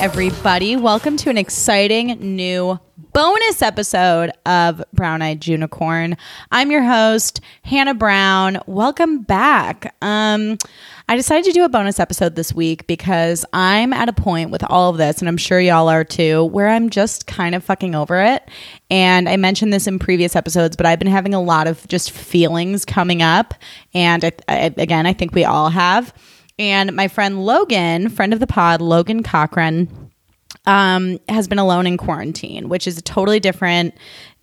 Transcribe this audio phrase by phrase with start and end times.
[0.00, 0.76] everybody.
[0.76, 2.80] Welcome to an exciting new
[3.12, 6.16] bonus episode of Brown Eyed Unicorn.
[6.50, 8.62] I'm your host, Hannah Brown.
[8.66, 9.94] Welcome back.
[10.00, 10.56] Um,
[11.06, 14.64] I decided to do a bonus episode this week because I'm at a point with
[14.70, 17.94] all of this, and I'm sure y'all are too, where I'm just kind of fucking
[17.94, 18.48] over it.
[18.90, 22.10] And I mentioned this in previous episodes, but I've been having a lot of just
[22.10, 23.52] feelings coming up.
[23.92, 26.14] And I, I, again, I think we all have.
[26.60, 30.10] And my friend Logan, friend of the pod, Logan Cochran,
[30.66, 33.94] um, has been alone in quarantine, which is a totally different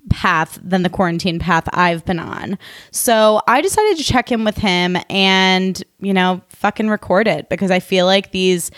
[0.09, 2.57] path than the quarantine path I've been on.
[2.89, 7.69] So I decided to check in with him and, you know, fucking record it because
[7.69, 8.71] I feel like these,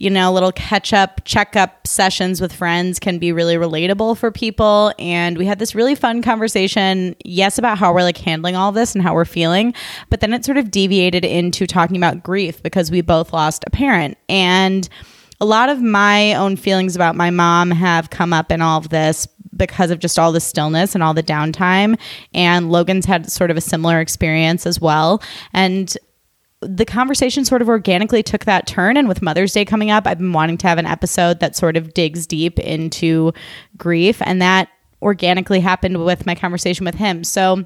[0.00, 4.30] you know, little catch up, check up sessions with friends can be really relatable for
[4.30, 4.92] people.
[4.96, 8.94] And we had this really fun conversation, yes, about how we're like handling all this
[8.94, 9.74] and how we're feeling.
[10.08, 13.70] But then it sort of deviated into talking about grief because we both lost a
[13.70, 14.16] parent.
[14.28, 14.88] And,
[15.40, 18.88] a lot of my own feelings about my mom have come up in all of
[18.88, 21.96] this because of just all the stillness and all the downtime.
[22.34, 25.22] And Logan's had sort of a similar experience as well.
[25.52, 25.96] And
[26.60, 28.96] the conversation sort of organically took that turn.
[28.96, 31.76] And with Mother's Day coming up, I've been wanting to have an episode that sort
[31.76, 33.32] of digs deep into
[33.76, 34.20] grief.
[34.22, 34.68] And that
[35.00, 37.22] organically happened with my conversation with him.
[37.22, 37.64] So,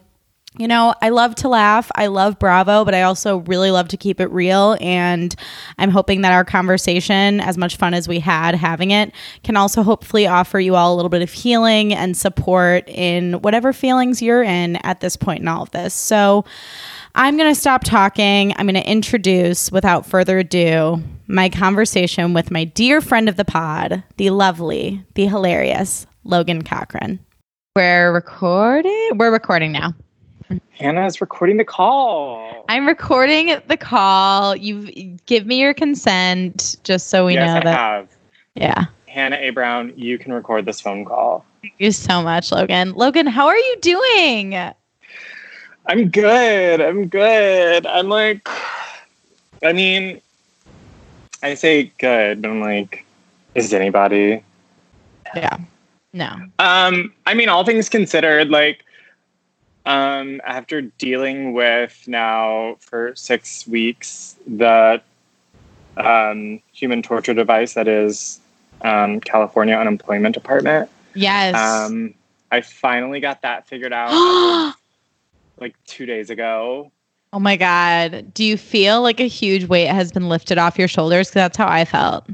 [0.59, 1.91] you know, I love to laugh.
[1.95, 4.77] I love Bravo, but I also really love to keep it real.
[4.81, 5.35] And
[5.79, 9.13] I'm hoping that our conversation, as much fun as we had having it,
[9.45, 13.73] can also hopefully offer you all a little bit of healing and support in whatever
[13.73, 15.95] feelings you're in at this point in all of this.
[15.95, 16.45] So
[17.15, 18.53] I'm going to stop talking.
[18.57, 23.45] I'm going to introduce, without further ado, my conversation with my dear friend of the
[23.45, 27.21] pod, the lovely, the hilarious Logan Cochran.
[27.75, 29.11] We're recording.
[29.15, 29.95] We're recording now.
[30.73, 32.65] Hannah is recording the call.
[32.69, 34.57] I'm recording the call.
[34.57, 37.79] You give me your consent just so we yes, know I that.
[37.79, 38.09] have.
[38.55, 38.85] Yeah.
[39.07, 39.51] Hannah A.
[39.51, 41.45] Brown, you can record this phone call.
[41.63, 42.93] Thank you so much, Logan.
[42.95, 44.55] Logan, how are you doing?
[45.87, 46.81] I'm good.
[46.81, 47.87] I'm good.
[47.87, 48.49] I'm like,
[49.63, 50.21] I mean,
[51.43, 53.05] I say good, but I'm like,
[53.55, 54.43] is anybody?
[55.35, 55.59] Yeah.
[56.13, 56.31] No.
[56.59, 58.85] Um, I mean, all things considered, like,
[59.87, 65.01] um, after dealing with now for six weeks the
[65.97, 68.41] um, human torture device that is
[68.83, 70.89] um, California Unemployment Department.
[71.15, 71.55] Yes.
[71.55, 72.15] Um,
[72.51, 74.75] I finally got that figured out
[75.61, 76.91] like two days ago.
[77.33, 78.33] oh my God.
[78.35, 81.29] Do you feel like a huge weight has been lifted off your shoulders?
[81.29, 82.27] Because that's how I felt.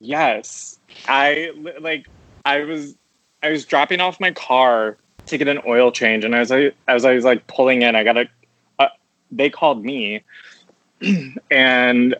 [0.00, 1.50] Yes, I
[1.80, 2.06] like.
[2.44, 2.94] I was
[3.42, 4.96] I was dropping off my car
[5.28, 8.04] to get an oil change, and as I as I was like pulling in, I
[8.04, 8.28] got a.
[8.78, 8.88] Uh,
[9.30, 10.22] they called me,
[11.50, 12.14] and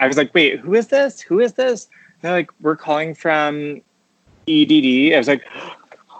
[0.00, 1.20] I was like, "Wait, who is this?
[1.20, 1.88] Who is this?"
[2.20, 3.80] They're like, "We're calling from
[4.48, 5.44] EDD." I was like,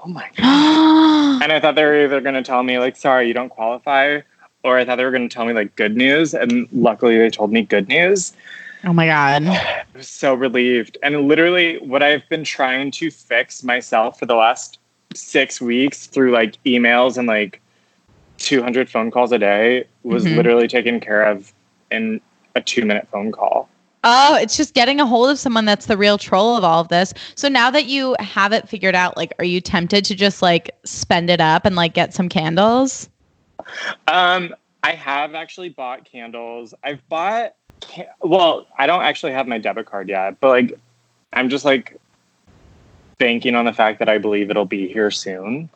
[0.04, 3.28] "Oh my god!" And I thought they were either going to tell me like, "Sorry,
[3.28, 4.20] you don't qualify,"
[4.62, 7.30] or I thought they were going to tell me like good news, and luckily they
[7.30, 8.32] told me good news.
[8.84, 9.46] oh my God.
[9.46, 10.98] I was so relieved.
[11.02, 14.78] And literally, what I've been trying to fix myself for the last
[15.16, 17.60] six weeks through like emails and like
[18.38, 20.36] 200 phone calls a day was Mhm.
[20.36, 21.52] literally taken care of
[21.90, 22.20] in
[22.54, 23.68] a two minute phone call.
[24.04, 26.88] Oh, it's just getting a hold of someone that's the real troll of all of
[26.88, 27.12] this.
[27.34, 30.70] So now that you have it figured out, like, are you tempted to just like
[30.84, 33.08] spend it up and like get some candles?
[34.06, 34.54] Um,
[34.84, 36.72] I have actually bought candles.
[36.84, 37.54] I've bought,
[38.20, 40.78] well, I don't actually have my debit card yet, but like,
[41.32, 41.98] I'm just like
[43.18, 45.68] banking on the fact that I believe it'll be here soon.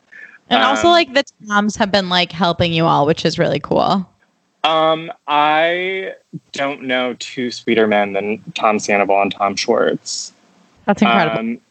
[0.49, 3.59] And also, Um, like, the Toms have been like helping you all, which is really
[3.59, 4.07] cool.
[4.63, 6.13] Um, I
[6.51, 10.33] don't know two sweeter men than Tom Sandoval and Tom Schwartz.
[10.85, 11.39] That's incredible.
[11.39, 11.61] Um,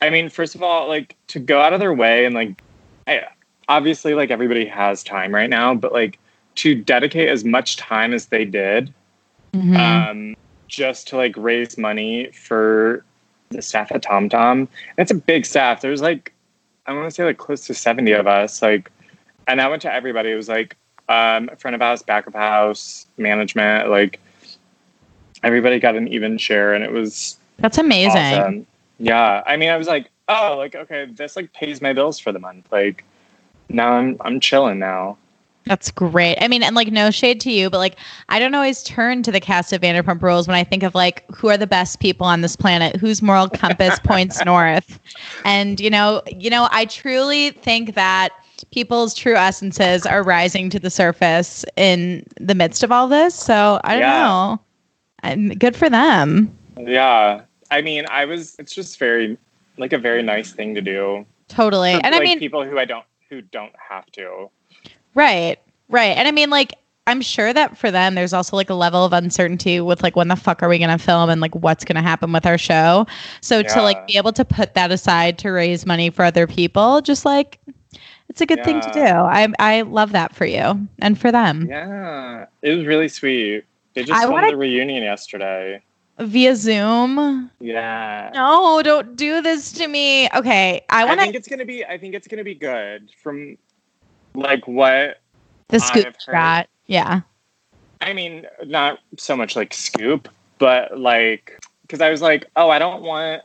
[0.00, 2.62] I mean, first of all, like to go out of their way and like,
[3.06, 3.24] I,
[3.68, 6.18] obviously, like everybody has time right now, but like
[6.56, 8.92] to dedicate as much time as they did,
[9.52, 9.76] Mhm.
[9.76, 10.36] um,
[10.68, 13.04] just to like raise money for
[13.50, 14.68] the staff at Tom Tom.
[14.96, 15.80] It's a big staff.
[15.80, 16.32] There's like,
[16.86, 18.62] I want to say like close to 70 of us.
[18.62, 18.90] Like,
[19.46, 20.30] and I went to everybody.
[20.30, 20.76] It was like
[21.08, 23.90] um, front of house, back of house, management.
[23.90, 24.20] Like,
[25.42, 28.16] everybody got an even share, and it was That's amazing.
[28.16, 28.66] awesome.
[28.98, 32.32] Yeah, I mean, I was like, oh, like okay, this like pays my bills for
[32.32, 32.70] the month.
[32.70, 33.04] Like,
[33.68, 35.18] now I'm I'm chilling now.
[35.66, 36.36] That's great.
[36.40, 37.96] I mean, and like no shade to you, but like
[38.28, 41.24] I don't always turn to the cast of Vanderpump Rules when I think of like
[41.34, 44.98] who are the best people on this planet, whose moral compass points north.
[45.44, 48.30] And you know, you know, I truly think that
[48.72, 53.34] people's true essences are rising to the surface in the midst of all this.
[53.34, 54.22] So I don't Yeah.
[54.22, 54.60] know.
[55.22, 56.50] I'm good for them.
[56.78, 57.42] Yeah.
[57.70, 58.56] I mean, I was.
[58.58, 59.36] It's just very
[59.76, 61.24] like a very nice thing to do.
[61.48, 61.92] Totally.
[61.94, 64.50] For, and like, I mean, people who I don't who don't have to.
[65.14, 65.58] Right,
[65.88, 66.16] right.
[66.16, 66.74] And I mean, like,
[67.06, 70.28] I'm sure that for them, there's also like a level of uncertainty with like when
[70.28, 73.06] the fuck are we gonna film and like what's gonna happen with our show.
[73.40, 77.00] So to like be able to put that aside to raise money for other people,
[77.00, 77.58] just like
[78.28, 79.00] it's a good thing to do.
[79.00, 83.64] I I love that for you and for them Yeah, it was really sweet.
[83.94, 85.82] They just I filmed wanna- the reunion yesterday.
[86.20, 87.50] via Zoom.
[87.58, 88.30] Yeah.
[88.34, 90.28] No, don't do this to me.
[90.32, 91.18] Okay, I want.
[91.18, 91.84] I think it's gonna be.
[91.84, 93.10] I think it's gonna be good.
[93.20, 93.56] From
[94.34, 95.20] like what
[95.68, 96.68] the scoop shot.
[96.86, 97.20] Yeah.
[98.00, 100.28] I mean, not so much like scoop,
[100.58, 103.42] but like because I was like, oh, I don't want,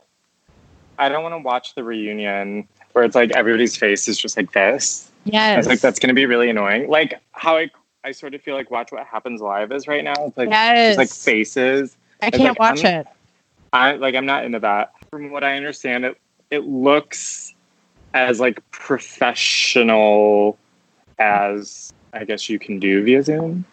[0.98, 4.52] I don't want to watch the reunion where it's like everybody's face is just like
[4.52, 5.10] this.
[5.26, 5.56] I Yes.
[5.58, 6.88] was like, that's gonna be really annoying.
[6.88, 7.70] Like how I,
[8.04, 10.14] I sort of feel like Watch What Happens Live is right now.
[10.18, 10.96] It's like yes.
[10.96, 11.96] just like faces.
[12.22, 13.06] I it's can't like, watch I'm- it.
[13.72, 14.92] I like I'm not into that.
[15.10, 16.18] From what I understand, it
[16.50, 17.52] it looks
[18.14, 20.56] as like professional
[21.18, 23.64] as I guess you can do via Zoom.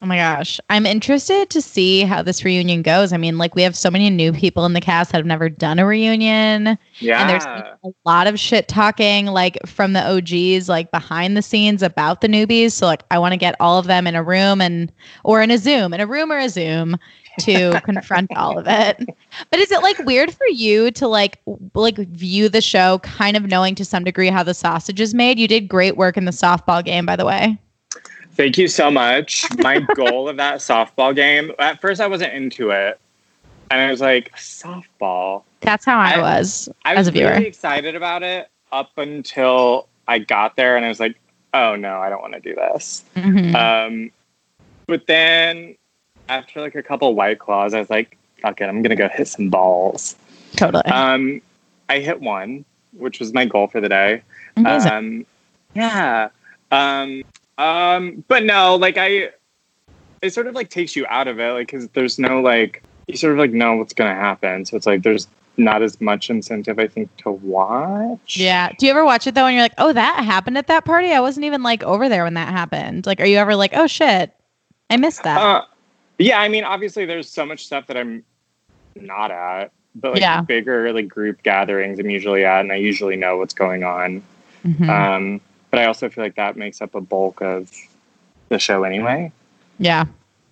[0.00, 0.60] Oh my gosh.
[0.70, 3.12] I'm interested to see how this reunion goes.
[3.12, 5.48] I mean, like we have so many new people in the cast that have never
[5.48, 6.78] done a reunion.
[7.00, 7.20] Yeah.
[7.20, 11.82] And there's a lot of shit talking like from the OGs, like behind the scenes
[11.82, 12.72] about the newbies.
[12.72, 14.92] So like I want to get all of them in a room and
[15.24, 16.96] or in a Zoom, in a room or a Zoom
[17.40, 19.04] to confront all of it.
[19.50, 23.36] But is it like weird for you to like w- like view the show kind
[23.36, 25.40] of knowing to some degree how the sausage is made?
[25.40, 27.58] You did great work in the softball game, by the way.
[28.38, 29.44] Thank you so much.
[29.58, 33.00] My goal of that softball game, at first I wasn't into it.
[33.68, 35.42] And I was like, softball.
[35.60, 37.30] That's how I, I- was I as was a viewer.
[37.30, 41.18] really excited about it up until I got there and I was like,
[41.52, 43.04] oh no, I don't want to do this.
[43.16, 43.54] Mhm.
[43.56, 44.12] Um,
[44.86, 45.74] but then
[46.28, 49.26] after like a couple white claws, I was like, fuck it, I'm gonna go hit
[49.26, 50.14] some balls.
[50.54, 50.84] totally.
[50.84, 51.42] Um,
[51.88, 54.22] I hit one, which was my goal for the day.
[54.56, 54.92] Amazing.
[54.92, 55.26] Um,
[55.74, 56.28] yeah.
[56.70, 57.24] Um,
[57.58, 59.30] um, but no, like I,
[60.22, 63.16] it sort of like takes you out of it, like because there's no like you
[63.16, 66.78] sort of like know what's gonna happen, so it's like there's not as much incentive
[66.78, 68.36] I think to watch.
[68.36, 68.70] Yeah.
[68.78, 71.10] Do you ever watch it though and you're like, oh, that happened at that party?
[71.12, 73.06] I wasn't even like over there when that happened.
[73.06, 74.32] Like, are you ever like, oh shit,
[74.88, 75.40] I missed that?
[75.40, 75.64] Uh,
[76.18, 78.24] yeah, I mean, obviously, there's so much stuff that I'm
[78.94, 80.42] not at, but like Yeah.
[80.42, 84.22] bigger like group gatherings, I'm usually at, and I usually know what's going on.
[84.64, 84.88] Mhm.
[84.88, 87.70] Um, but I also feel like that makes up a bulk of
[88.48, 89.32] the show anyway.
[89.78, 90.06] yeah,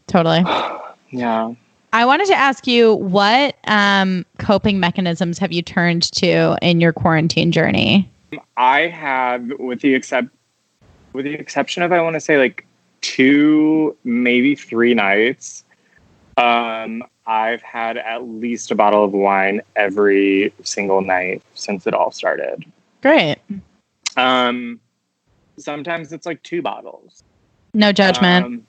[0.06, 0.44] totally.
[1.10, 1.54] Yeah.
[1.92, 6.92] I wanted to ask you what um, coping mechanisms have you turned to in your
[6.92, 8.10] quarantine journey?
[8.56, 10.28] I have, with the except,
[11.12, 12.66] with the exception of, I want to say like
[13.00, 15.64] two, maybe three nights.
[16.36, 22.10] Um, I've had at least a bottle of wine every single night since it all
[22.10, 22.64] started.
[23.00, 23.38] Great.
[24.16, 24.80] Um,
[25.58, 27.23] sometimes it's like two bottles.
[27.75, 28.44] No judgment.
[28.44, 28.67] Um,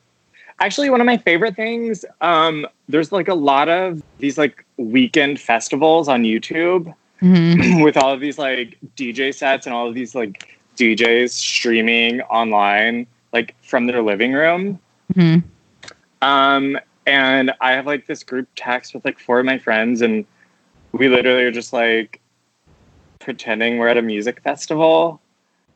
[0.59, 2.05] actually, one of my favorite things.
[2.21, 7.83] Um, there's like a lot of these like weekend festivals on YouTube Mhm.
[7.83, 13.07] with all of these like DJ sets and all of these like DJs streaming online,
[13.33, 14.79] like from their living room.
[15.13, 15.43] Mhm.
[16.21, 20.25] Um, and I have like this group text with like four of my friends, and
[20.91, 22.19] we literally are just like
[23.19, 25.19] pretending we're at a music festival.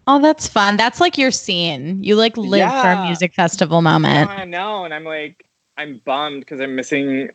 [0.07, 0.77] Oh, that's fun.
[0.77, 2.03] That's like your scene.
[2.03, 4.29] You like live for a music festival moment.
[4.29, 5.45] I know, and I'm like,
[5.77, 7.29] I'm bummed because I'm missing.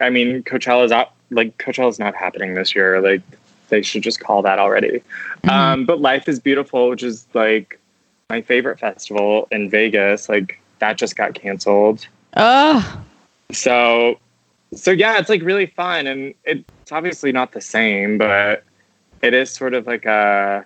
[0.00, 1.12] I mean, Coachella's out.
[1.30, 3.00] Like Coachella's not happening this year.
[3.00, 3.22] Like
[3.68, 5.02] they should just call that already.
[5.44, 5.50] Mhm.
[5.50, 7.78] Um, but Life is Beautiful, which is like
[8.28, 12.06] my favorite festival in Vegas, like that just got canceled.
[12.36, 13.02] Oh,
[13.52, 14.18] So,
[14.74, 18.62] so yeah, it's like really fun, and it's obviously not the same, but
[19.22, 20.64] it is sort of like a.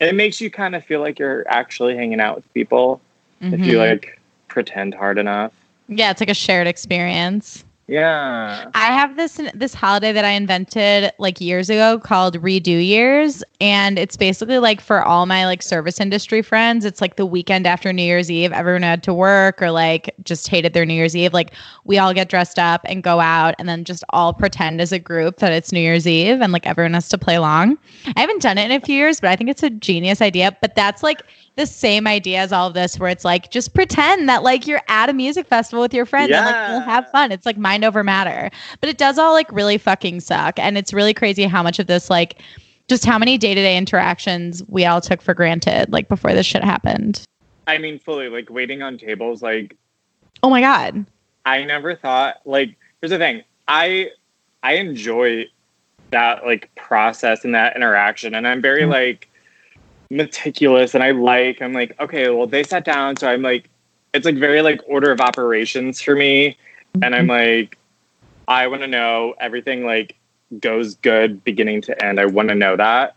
[0.00, 3.00] It makes you kind of feel like you're actually hanging out with people
[3.40, 3.90] if you Mhm.
[3.90, 5.52] like pretend hard enough.
[5.88, 7.64] yeah, it's like a shared experience.
[7.88, 8.68] Yeah.
[8.74, 13.96] I have this this holiday that I invented like years ago called Redo Years, and
[13.96, 16.84] it's basically like for all my like service industry friends.
[16.84, 18.50] It's like the weekend after New Year's Eve.
[18.50, 21.32] Everyone had to work or like just hated their New Year's Eve.
[21.32, 21.52] Like
[21.84, 24.98] we all get dressed up and go out, and then just all pretend as a
[24.98, 27.78] group that it's New Year's Eve, and like everyone has to play along.
[28.16, 30.56] I haven't done it in a few years, but I think it's a genius idea.
[30.60, 31.22] But that's like
[31.56, 34.82] the same idea as all of this, where it's like just pretend that like you're
[34.88, 37.32] at a music festival with your friends and like you'll have fun.
[37.32, 38.50] It's like mind over matter.
[38.80, 40.58] But it does all like really fucking suck.
[40.58, 42.42] And it's really crazy how much of this like
[42.88, 47.22] just how many day-to-day interactions we all took for granted like before this shit happened.
[47.66, 49.42] I mean, fully like waiting on tables.
[49.42, 49.76] Like
[50.42, 51.06] Oh my god.
[51.46, 52.42] I never thought.
[52.44, 53.42] Like here's the thing.
[53.66, 54.10] I
[54.62, 55.46] I enjoy
[56.10, 58.34] that like process and that interaction.
[58.34, 58.92] And I'm very mm-hmm.
[58.92, 59.28] like
[60.10, 63.16] meticulous and I like, I'm like, okay, well, they sat down.
[63.16, 63.68] So I'm like,
[64.14, 66.56] it's like very like order of operations for me.
[67.02, 67.62] And I'm mm-hmm.
[67.62, 67.78] like,
[68.48, 70.16] I want to know everything like
[70.60, 72.20] goes good beginning to end.
[72.20, 73.16] I want to know that.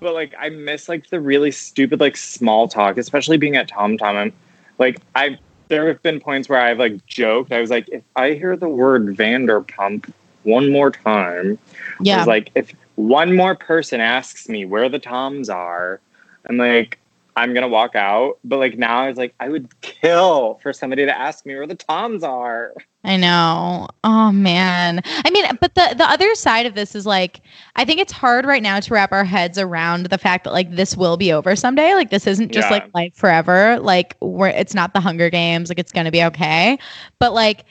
[0.00, 3.98] But like, I miss like the really stupid like small talk, especially being at Tom
[3.98, 4.16] Tom.
[4.16, 4.32] I'm
[4.78, 7.52] like, I there have been points where I've like joked.
[7.52, 10.12] I was like, if I hear the word Vanderpump
[10.42, 11.58] one more time,
[12.00, 12.16] Yeah.
[12.16, 16.00] I was like, if one more person asks me where the Toms are,
[16.48, 16.98] I'm like,
[17.36, 18.38] I'm gonna walk out.
[18.44, 21.66] But like now, I was like, I would kill for somebody to ask me where
[21.66, 22.72] the Toms are.
[23.04, 23.88] I know.
[24.04, 25.00] Oh man.
[25.06, 27.40] I mean, but the the other side of this is like
[27.76, 30.74] I think it's hard right now to wrap our heads around the fact that like
[30.74, 31.94] this will be over someday.
[31.94, 32.74] Like this isn't just Yeah.
[32.74, 33.78] like life forever.
[33.80, 35.68] Like we're it's not the Hunger Games.
[35.70, 36.78] Like it's going to be okay.
[37.18, 37.64] But like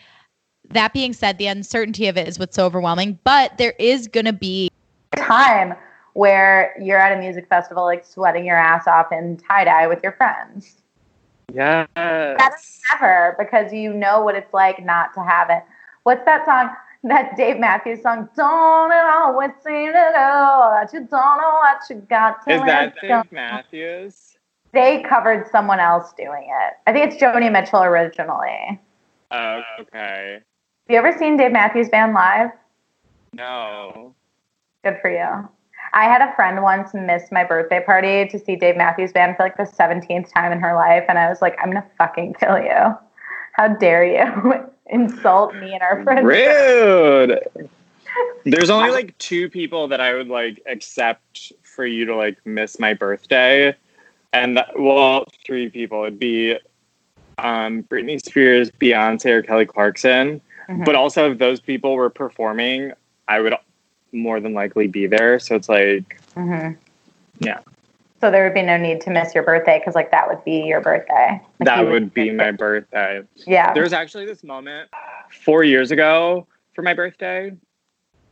[0.70, 4.26] that being said, the uncertainty of it is what's so overwhelming, but there is going
[4.26, 4.70] to be
[5.16, 5.76] time
[6.20, 10.04] where you're at a music festival, like sweating your ass off in tie dye with
[10.04, 10.76] your friends.
[11.54, 11.88] Yes.
[11.96, 15.64] Never, because you know what it's like not to have it.
[16.04, 16.76] What's that song?
[17.04, 21.80] That Dave Matthews song, Don't It Always Seem to Go, that you don't know what
[21.90, 24.38] you got till Is that it's gone." Dave Matthews?
[24.74, 26.74] They covered someone else doing it.
[26.86, 28.78] I think it's Joni Mitchell originally.
[29.32, 30.34] Oh, okay.
[30.34, 32.52] Have you ever seen Dave Matthews Band live?
[33.32, 34.14] No.
[34.84, 35.48] Good for you.
[35.94, 39.44] I had a friend once miss my birthday party to see Dave Matthews Band for
[39.44, 41.06] like the 17th time in her life.
[41.10, 42.96] And I was like, I'm going to fucking kill you.
[43.54, 46.26] How dare you insult me and our friends?
[46.26, 47.40] Rude.
[48.46, 52.80] There's only like two people that I would like accept for you to like miss
[52.80, 53.76] my birthday,
[54.34, 56.04] and that, well, three people.
[56.04, 56.58] It'd be
[57.38, 60.42] um, Britney Spears, Beyonce, or Kelly Clarkson.
[60.70, 60.86] Mhm.
[60.86, 62.94] But also, if those people were performing,
[63.28, 63.54] I would
[64.12, 65.40] more than likely be there.
[65.40, 66.72] So it's like, hmm
[67.40, 67.60] Yeah.
[68.22, 70.64] So there would be no need to miss your birthday because like that would be
[70.64, 71.42] your birthday.
[71.60, 73.22] Like, that you would be my birthday.
[73.48, 73.74] Yeah.
[73.74, 74.90] There was actually this moment
[75.32, 77.54] four years ago for my birthday.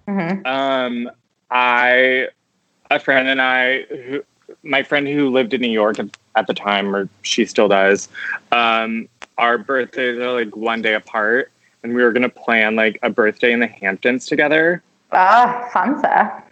[0.08, 1.10] hmm Um,
[1.50, 2.28] I,
[2.92, 4.24] a friend and I, who,
[4.64, 8.10] my friend who lived in New York at, at the time, or she still does,
[8.52, 9.08] um,
[9.38, 11.52] our birthdays are like one day apart,
[11.84, 14.82] and we were gonna plan like a birthday in the Hamptons together.
[15.12, 16.44] Ah, Sansa.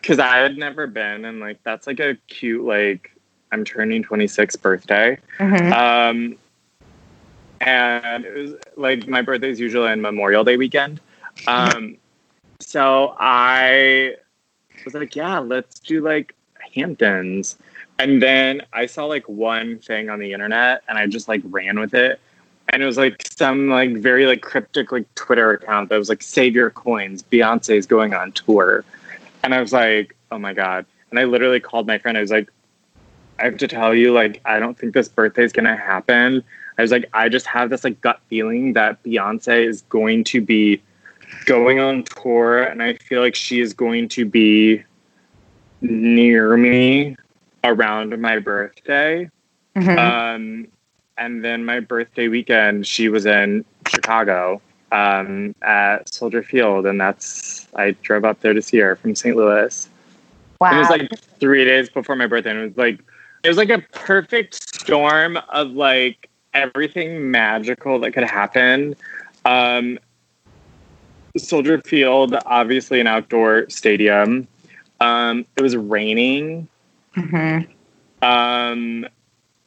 [0.00, 3.10] Because I had never been, and like that's like a cute like
[3.52, 5.18] I'm turning 26 birthday.
[5.38, 6.36] hmm Um,
[7.60, 11.00] and it was like my birthday is usually on Memorial Day weekend.
[11.46, 11.96] Um,
[12.60, 14.16] so I
[14.84, 16.34] was like, yeah, let's do like
[16.74, 17.56] Hamptons.
[17.98, 21.78] And then I saw like one thing on the internet and I just like ran
[21.78, 22.20] with it.
[22.68, 26.22] And it was like some like very like cryptic like Twitter account that was like
[26.22, 27.22] save your coins.
[27.22, 28.84] Beyonce's going on tour.
[29.42, 30.86] And I was like, oh my God.
[31.10, 32.16] And I literally called my friend.
[32.16, 32.50] I was like,
[33.38, 36.44] I have to tell you, like, I don't think this birthday is gonna happen.
[36.78, 40.40] I was like, I just have this like gut feeling that Beyonce is going to
[40.40, 40.80] be
[41.44, 44.82] going on tour, and I feel like she is going to be
[45.80, 47.16] near me
[47.64, 49.28] around my birthday.
[49.76, 50.68] hmm Um,
[51.18, 57.68] and then my birthday weekend, she was in Chicago um, at Soldier Field, and that's
[57.74, 59.36] I drove up there to see her from St.
[59.36, 59.88] Louis.
[60.60, 60.74] wow.
[60.74, 63.00] It was like three days before my birthday, and it was like
[63.42, 68.94] it was like a perfect storm of like everything magical that could happen.
[69.44, 69.98] Um,
[71.36, 74.46] Soldier Field, obviously an outdoor stadium.
[75.00, 76.68] Um, it was raining.
[77.14, 77.58] hmm
[78.20, 79.06] Um,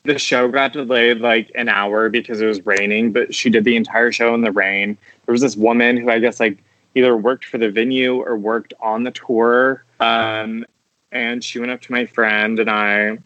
[0.05, 3.75] the show got delayed like an hour because it was raining, but she did the
[3.75, 4.97] entire show in the rain.
[5.25, 6.63] There was this woman who I guess like
[6.95, 9.83] either worked for the venue or worked on the tour.
[9.99, 10.65] Um,
[11.11, 13.17] and she went up to my friend and I,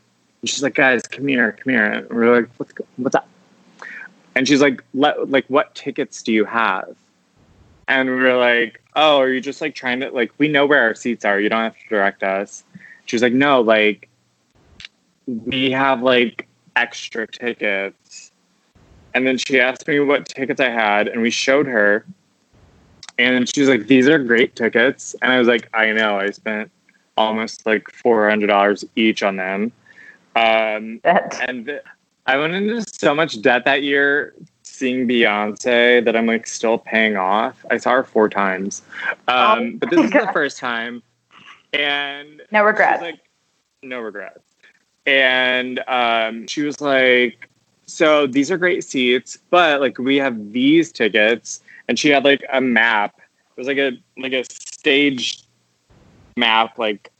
[0.43, 1.85] she's like, guys, come here, come here.
[1.85, 3.27] And we're like, what's, what's up?
[4.35, 6.95] And she's like, Let, like, what tickets do you have?
[7.87, 10.81] And we were like, oh, are you just like trying to, like, we know where
[10.81, 11.39] our seats are.
[11.39, 12.63] You don't have to direct us.
[13.05, 14.07] She was like, no, like,
[15.45, 16.47] we have like
[16.83, 18.31] extra tickets.
[19.13, 22.05] And then she asked me what tickets I had, and we showed her.
[23.17, 25.15] And she was like, These are great tickets.
[25.21, 26.71] And I was like, I know, I spent
[27.17, 29.71] almost like $400 each on them.
[30.35, 31.81] Um, and th-
[32.27, 34.33] I went into so much debt that year
[34.63, 37.65] seeing Beyonce that I'm like still paying off.
[37.69, 38.83] I saw her four times.
[39.27, 41.03] Um, Oh but this my is the first time.
[41.73, 43.01] And No regrets.
[43.01, 43.19] like,
[43.83, 44.39] no regrets.
[45.09, 47.49] And um, she was like,
[47.87, 51.61] so these are great seats, but like we have these tickets.
[51.87, 55.43] And she had like a map It was like a like a stage
[56.37, 57.11] map, like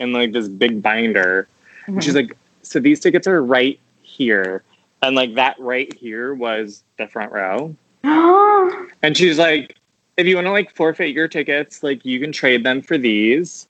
[0.00, 1.46] in like this big binder.
[1.86, 4.64] And she's like, so these tickets are right here,
[5.00, 7.74] and like that right here was the front row.
[9.02, 9.76] And she's like,
[10.16, 13.68] if you want to like forfeit your tickets, like you can trade them for these.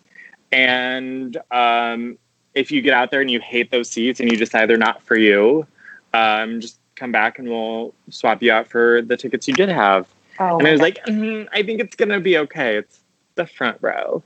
[0.50, 2.16] And um,
[2.56, 5.02] if you get out there and you hate those seats and you decide they're not
[5.02, 5.66] for you,
[6.14, 10.08] um, just come back and we'll swap you out for the tickets you did have.
[10.40, 12.78] oh, and I was my like, "Mm, I think it's gonna be okay.
[12.78, 13.00] It's
[13.34, 14.22] the front row.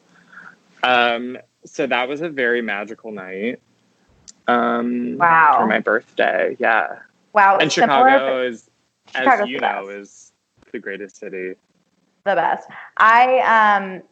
[0.85, 3.61] Um, so that was a very magical night.
[4.47, 5.57] Um, Wow.
[5.59, 7.01] For my birthday, yeah.
[7.33, 7.59] wow.
[7.59, 8.71] And Chicago is,
[9.13, 9.91] Chicago's as you know, best.
[9.91, 10.33] is
[10.73, 11.57] the greatest city.
[12.25, 12.69] the best.
[12.97, 14.03] I um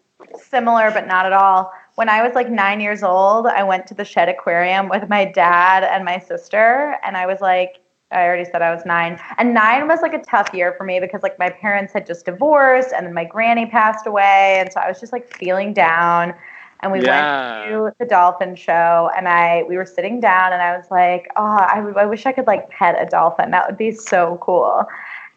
[0.40, 1.72] similar but not at all.
[1.96, 5.24] When I was like 9 years old, I went to the Shedd Aquarium with my
[5.24, 9.20] dad and my sister and I was like I already said I was 9.
[9.36, 12.24] And 9 was like a tough year for me because like my parents had just
[12.24, 16.34] divorced and then my granny passed away and so I was just like feeling down
[16.80, 17.10] and we Yeah.
[17.10, 21.28] went to the dolphin show and I we were sitting down and I was like,
[21.36, 23.50] "Oh, I, I wish I could like pet a dolphin.
[23.50, 24.86] That would be so cool."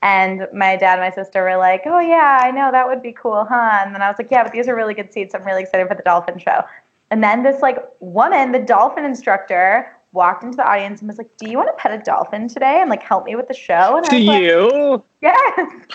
[0.02, 3.12] And my dad and my sister were like, "Oh yeah, I know that would be
[3.12, 5.36] cool, huh?" And then I was like, "Yeah, but these are really good seats.
[5.36, 6.64] I'm really excited for the dolphin show."
[7.12, 11.30] And then this like woman, the dolphin instructor, walked into the audience and was like,
[11.38, 13.98] "Do you want to pet a dolphin today and like help me with the show?"
[13.98, 15.04] And I was like, you?
[15.22, 15.72] Yes.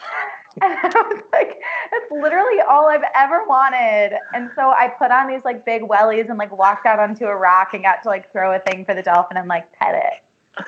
[0.63, 1.61] And I was like,
[1.91, 4.19] that's literally all I've ever wanted.
[4.33, 7.37] And so I put on these like big wellies and like walked out onto a
[7.37, 10.65] rock and got to like throw a thing for the dolphin and like pet it.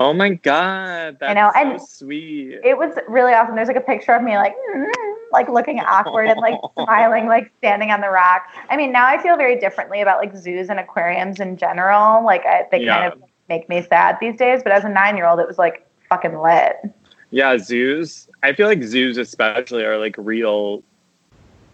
[0.00, 2.58] Oh my god, that's know, so and- sweet.
[2.64, 3.54] It was really awesome.
[3.54, 4.86] There's like a picture of me like "Mm,"
[5.32, 8.42] like looking awkward and like smiling, like standing on the rock.
[8.70, 12.24] I mean, now I feel very differently about like zoos and aquariums in general.
[12.24, 12.98] Like I, they Yeah.
[13.10, 14.62] kind of make me sad these days.
[14.62, 16.76] But as a nine year old, it was like fucking lit.
[17.30, 18.26] yeah, zoos.
[18.42, 20.82] I feel like zoos, especially, are like real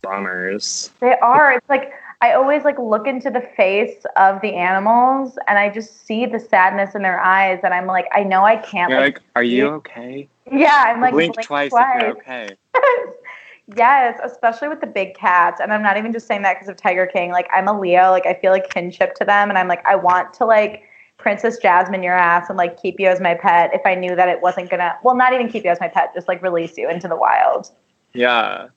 [0.03, 0.91] bummers.
[1.01, 1.53] They are.
[1.53, 6.07] It's like I always like look into the face of the animals and I just
[6.07, 9.17] see the sadness in their eyes and I'm like, I know I can't You're like,
[9.17, 10.29] like, are you okay?
[10.51, 11.97] Yeah, I'm like blink, blink twice, twice.
[11.97, 12.57] if you're okay.
[13.77, 15.61] yes, especially with the big cats.
[15.61, 17.33] And I'm not even just saying that because of Tiger King.
[17.33, 19.97] Like I'm a Leo, like I feel like kinship to them and I'm like, I
[19.97, 20.85] want to like
[21.19, 24.29] Princess Jasmine your ass and like keep you as my pet if I knew that
[24.29, 26.89] it wasn't gonna well not even keep you as my pet, just like release you
[26.89, 27.71] into the wild.
[28.15, 28.69] Yeah.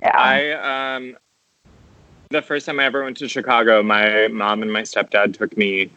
[0.00, 0.16] Yeah.
[0.16, 1.16] I um
[2.30, 5.90] the first time I ever went to Chicago, my mom and my stepdad took me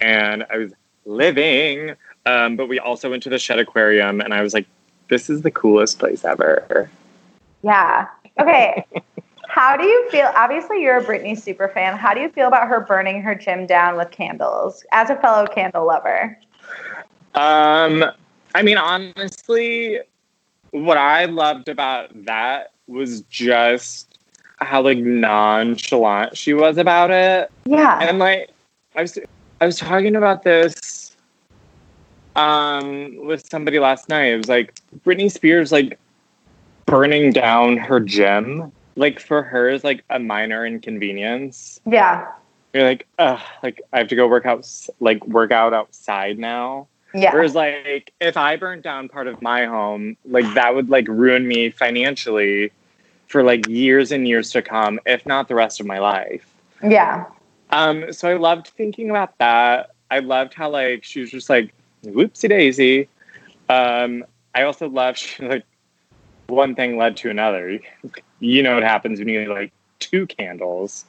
[0.00, 0.72] and I was
[1.04, 1.94] living.
[2.26, 4.66] Um, but we also went to the Shedd Aquarium and I was like,
[5.08, 6.90] this is the coolest place ever.
[7.62, 8.08] Yeah.
[8.40, 8.84] Okay.
[9.48, 10.30] How do you feel?
[10.34, 11.96] Obviously, you're a Britney super fan.
[11.96, 15.46] How do you feel about her burning her gym down with candles as a fellow
[15.46, 16.36] candle lover?
[17.36, 18.04] Um,
[18.56, 20.00] I mean, honestly,
[20.72, 24.15] what I loved about that was just
[24.58, 27.50] how like nonchalant she was about it.
[27.64, 27.98] Yeah.
[28.00, 28.50] and like
[28.94, 29.18] I was
[29.60, 31.16] I was talking about this
[32.34, 34.26] um with somebody last night.
[34.26, 35.98] It was like Britney Spears like
[36.86, 38.72] burning down her gym.
[38.94, 41.80] Like for her is like a minor inconvenience.
[41.84, 42.26] Yeah.
[42.72, 44.66] You're like, ugh, like I have to go work out
[45.00, 46.88] like work out outside now.
[47.14, 47.32] Yeah.
[47.32, 51.46] Whereas like if I burnt down part of my home, like that would like ruin
[51.46, 52.72] me financially
[53.26, 56.46] for like years and years to come, if not the rest of my life.
[56.82, 57.26] Yeah.
[57.70, 59.90] Um, so I loved thinking about that.
[60.10, 63.08] I loved how like she was just like whoopsie daisy.
[63.68, 65.64] Um, I also loved she, like
[66.46, 67.80] one thing led to another.
[68.40, 71.04] You know what happens when you get like two candles.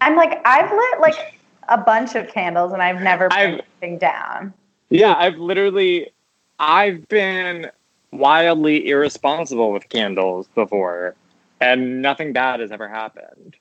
[0.00, 4.52] I'm like, I've lit like a bunch of candles and I've never I've- anything down.
[4.90, 6.10] Yeah, I've literally
[6.58, 7.70] I've been
[8.12, 11.14] wildly irresponsible with candles before,
[11.60, 13.56] and nothing bad has ever happened.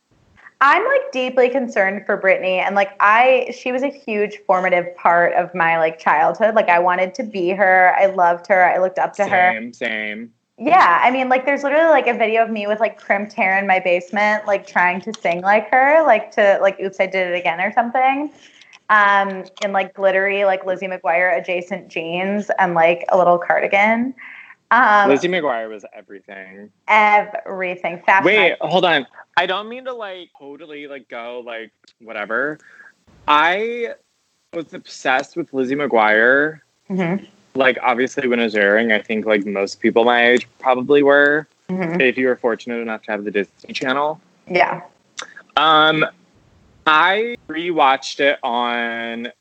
[0.63, 5.33] I'm like deeply concerned for Britney, and like I she was a huge formative part
[5.33, 6.53] of my like childhood.
[6.53, 7.95] Like I wanted to be her.
[7.97, 8.63] I loved her.
[8.63, 9.53] I looked up to her.
[9.53, 10.33] Same, same.
[10.63, 13.57] Yeah, I mean, like, there's literally like a video of me with like crimped hair
[13.57, 17.29] in my basement, like trying to sing like her, like to like "Oops, I Did
[17.29, 18.31] It Again" or something,
[18.91, 24.13] um, in like glittery like Lizzie McGuire adjacent jeans and like a little cardigan.
[24.71, 26.71] Um, Lizzie McGuire was everything.
[26.87, 28.01] everything.
[28.05, 28.25] Fashion.
[28.25, 29.05] Wait, hold on.
[29.37, 32.57] I don't mean to like totally like go like whatever.
[33.27, 33.93] I
[34.53, 36.61] was obsessed with Lizzie McGuire.
[36.89, 41.03] Mhm, Like obviously when it was airing, I think like most people my age probably
[41.03, 41.47] were.
[41.69, 42.01] mhm.
[42.01, 44.19] If you were fortunate enough to have the Disney Channel.
[44.47, 44.81] Yeah.
[45.57, 46.05] Um,
[46.87, 49.31] I rewatched it on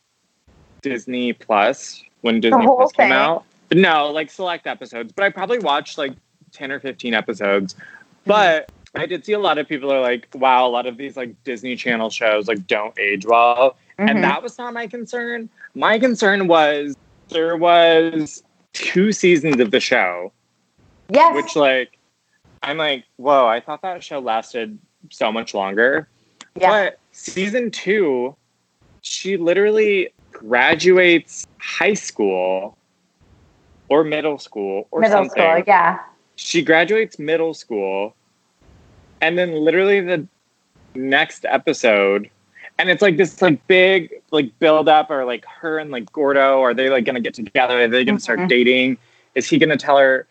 [0.82, 3.12] Disney Plus when Disney Plus came thing?
[3.12, 3.44] out.
[3.72, 6.12] No, like select episodes, but I probably watched like
[6.52, 7.76] ten or fifteen episodes
[8.24, 11.16] But I did see a lot of people are like, wow, a lot of these
[11.16, 13.76] like Disney Channel shows like don't age well.
[13.98, 14.11] Mhm.
[14.11, 15.48] And that was not my concern.
[15.74, 16.96] My concern was
[17.28, 20.33] there was two seasons of the show,
[21.09, 21.35] yes.
[21.35, 21.98] which like
[22.62, 24.78] I'm like, whoa, I thought that show lasted
[25.11, 26.09] so much longer.
[26.56, 26.68] yeah.
[26.70, 28.35] But season two,
[29.02, 32.76] she literally graduates high school
[33.90, 35.31] or middle school or Middle something.
[35.42, 35.62] school.
[35.66, 35.98] Yeah.
[36.37, 38.14] She graduates middle school,
[39.20, 40.26] and then literally the
[40.94, 42.31] next episode,
[42.79, 46.62] and it's like this like big like build up, or like her and like Gordo,
[46.62, 47.83] are they like gonna get together?
[47.85, 48.22] Are they gonna Mhm.
[48.22, 48.96] start dating?
[49.35, 50.26] Is he gonna tell her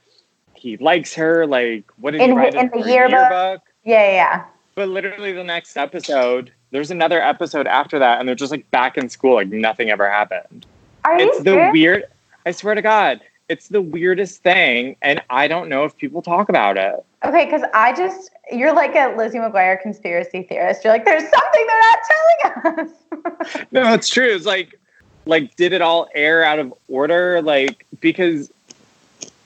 [0.56, 1.46] he likes her?
[1.46, 3.62] Like, what did In he the- write in the her yearbook?
[3.84, 4.12] Yeah.
[4.12, 4.44] Yeah.
[4.76, 8.98] but literally the next episode, there's another episode after that, and they're just like back
[8.98, 10.66] in school, like nothing ever happened.
[11.04, 12.06] Are you It's the weird.
[12.46, 16.50] I swear to God, it's the weirdest thing, and I don't know if people talk
[16.50, 17.04] about it.
[17.26, 20.84] Okay, because I just you're like a Lizzie McGuire conspiracy theorist.
[20.84, 23.66] You're like, there's something they're not telling us.
[23.72, 24.34] No, it's true.
[24.34, 24.80] It's like,
[25.26, 27.42] like, did it all air out of order?
[27.42, 28.52] Like, because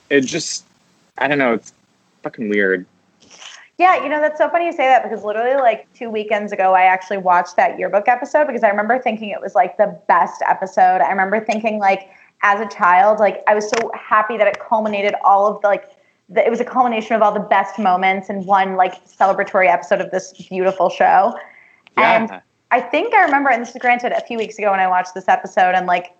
[0.10, 0.66] it just,
[1.18, 1.54] I don't know.
[1.54, 1.74] It's
[2.22, 2.86] fucking weird.
[3.80, 6.74] yeah, you know that's so funny you say that because literally like two weekends ago,
[6.74, 10.44] I actually watched that yearbook episode because I remember thinking it was like the best
[10.48, 11.02] episode.
[11.02, 12.10] I remember thinking like
[12.44, 15.86] as a child, like I was so happy that it culminated all of the like.
[16.30, 20.00] The, it was a culmination of all the best moments in one like celebratory episode
[20.00, 21.38] of this beautiful show.
[21.98, 22.16] Yeah.
[22.16, 24.88] And I think I remember, and this is granted a few weeks ago when I
[24.88, 26.16] watched this episode and like,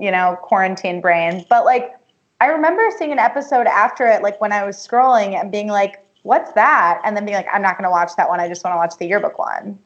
[0.00, 1.92] you know, quarantine brain, but like,
[2.40, 6.04] I remember seeing an episode after it, like when I was scrolling and being like,
[6.22, 7.00] what's that?
[7.04, 8.40] And then being like, I'm not going to watch that one.
[8.40, 9.78] I just want to watch the yearbook one.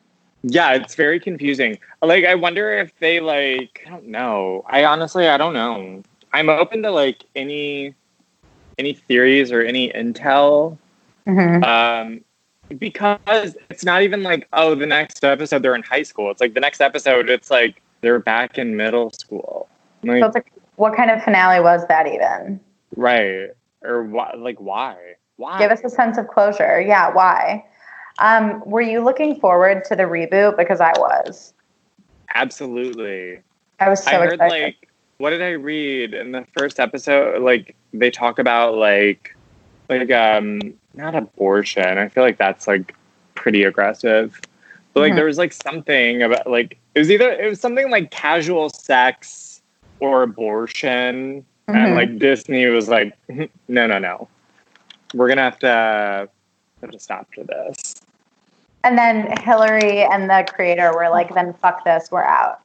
[0.43, 1.79] Yeah, it's very confusing.
[2.03, 3.83] Like, I wonder if they like.
[3.87, 4.65] I don't know.
[4.69, 6.03] I honestly, I don't know.
[6.33, 7.95] I'm open to like any
[8.79, 10.79] any theories or any intel,
[11.27, 11.65] Mm-hmm.
[11.65, 12.21] um,
[12.79, 16.31] because it's not even like oh, the next episode they're in high school.
[16.31, 19.69] It's like the next episode, it's like they're back in middle school.
[20.05, 22.61] Like, So it's like, what kind of finale was that even?
[22.95, 23.51] right
[23.83, 24.33] or why?
[24.37, 24.97] Like why?
[25.37, 25.59] Why?
[25.59, 26.81] Give us a sense of closure.
[26.81, 27.65] Yeah, why?
[28.19, 30.57] Um, were you looking forward to the reboot?
[30.57, 31.53] Because I was.
[32.35, 33.41] Absolutely.
[33.81, 34.63] I was so I heard excited.
[34.65, 37.43] like what did I read in the first episode?
[37.43, 39.35] Like they talk about like
[39.89, 40.61] like um
[40.95, 41.99] not abortion.
[41.99, 42.95] I feel like that's like
[43.35, 44.41] pretty aggressive.
[44.93, 45.17] But like Mhm.
[45.17, 49.63] there was like something about like it was either it was something like casual sex
[50.01, 51.45] or abortion.
[51.69, 51.75] Mhm.
[51.75, 53.17] And like Disney was like,
[53.69, 54.29] no, no, no.
[55.15, 56.29] We're gonna have to
[56.83, 57.95] have to stop to this.
[58.87, 62.61] And then Hilary and the creator were like, then fuck this, we're out."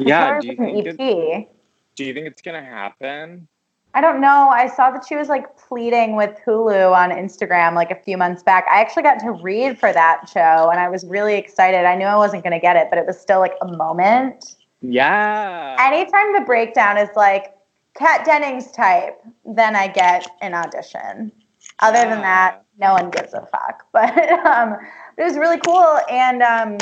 [0.00, 1.48] Yeah, do you think it- EP.
[1.94, 3.46] Do you think it's gonna happen?
[3.94, 4.48] I don't know.
[4.48, 8.42] I saw that she was like pleading with Hulu on Instagram like a few months
[8.42, 8.64] back.
[8.70, 11.84] I actually got to read for that show and I was really excited.
[11.84, 14.54] I knew I wasn't going to get it, but it was still like a moment.
[14.80, 15.76] Yeah.
[15.80, 17.52] Anytime the breakdown is like
[17.94, 21.32] Kat Dennings type, then I get an audition.
[21.80, 23.84] Other than that, no one gives a fuck.
[23.92, 24.16] But
[24.46, 24.76] um,
[25.18, 26.78] it was really cool, and um,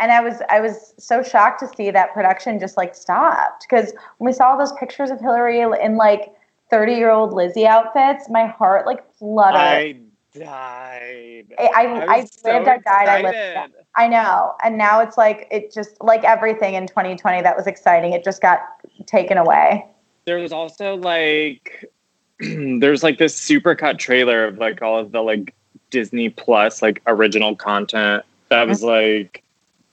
[0.00, 3.92] and I was I was so shocked to see that production just like stopped because
[4.18, 6.32] when we saw those pictures of Hilary in like
[6.70, 9.60] thirty year old Lizzie outfits, my heart like fluttered.
[9.60, 10.00] I
[10.34, 11.54] died.
[11.58, 13.74] I I, I, so lived, I died, I lived.
[13.96, 18.12] I know, and now it's like it just like everything in 2020 that was exciting.
[18.12, 18.60] It just got
[19.06, 19.86] taken away.
[20.24, 21.88] There was also like
[22.80, 25.54] there's like this supercut trailer of like all of the like
[25.90, 28.92] Disney Plus like original content that was uh-huh.
[28.92, 29.42] like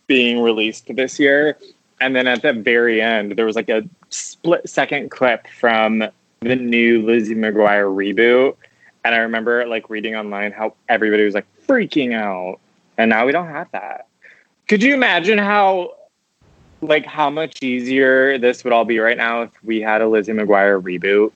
[0.08, 1.58] being released this year.
[2.00, 6.04] And then at the very end, there was like a split second clip from
[6.42, 8.56] the new Lizzie McGuire reboot.
[9.04, 12.60] And I remember like reading online how everybody was like freaking out.
[12.98, 14.08] And now we don't have that.
[14.68, 15.96] Could you imagine how
[16.82, 20.34] like how much easier this would all be right now if we had a Lizzie
[20.34, 21.32] McGuire reboot?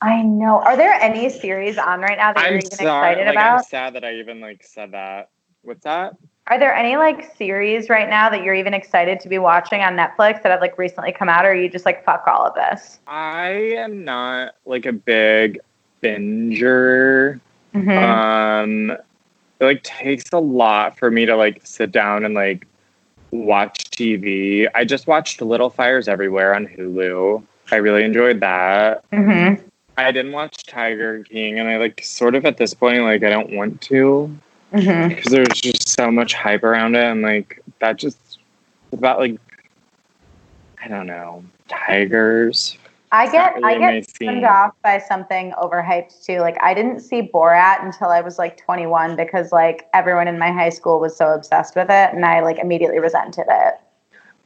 [0.00, 0.60] I know.
[0.60, 3.12] Are there any series on right now that you're even sorry.
[3.12, 3.58] excited Like about?
[3.58, 5.30] I'm sad that I even like said that.
[5.62, 6.14] What's that?
[6.46, 9.96] Are there any like series right now that you're even excited to be watching on
[9.96, 12.54] Netflix that have like recently come out, or are you just like fuck all of
[12.54, 13.00] this?
[13.06, 15.58] I am not like a big
[16.02, 17.40] binger.
[17.74, 17.98] Mhm.
[17.98, 18.90] Um
[19.60, 22.66] it like takes a lot for me to like sit down and like
[23.30, 24.68] watch TV.
[24.74, 27.44] I just watched Little Fires Everywhere on Hulu.
[27.70, 29.04] I really enjoyed that.
[29.10, 29.60] Mhm.
[29.98, 33.30] I didn't watch Tiger King and I like sort of at this point like I
[33.30, 34.38] don't want to
[34.72, 35.08] mm-hmm.
[35.08, 38.38] because there's just so much hype around it and like that just
[38.92, 39.38] about like
[40.82, 42.78] I don't know tigers.
[43.10, 46.40] I get really I get turned off by something overhyped too.
[46.40, 50.52] Like I didn't see Borat until I was like 21 because like everyone in my
[50.52, 53.74] high school was so obsessed with it, and I like immediately resented it.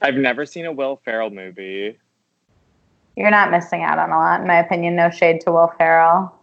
[0.00, 1.98] I've never seen a Will Ferrell movie.
[3.16, 4.96] You're not missing out on a lot, in my opinion.
[4.96, 6.34] No shade to Will Ferrell.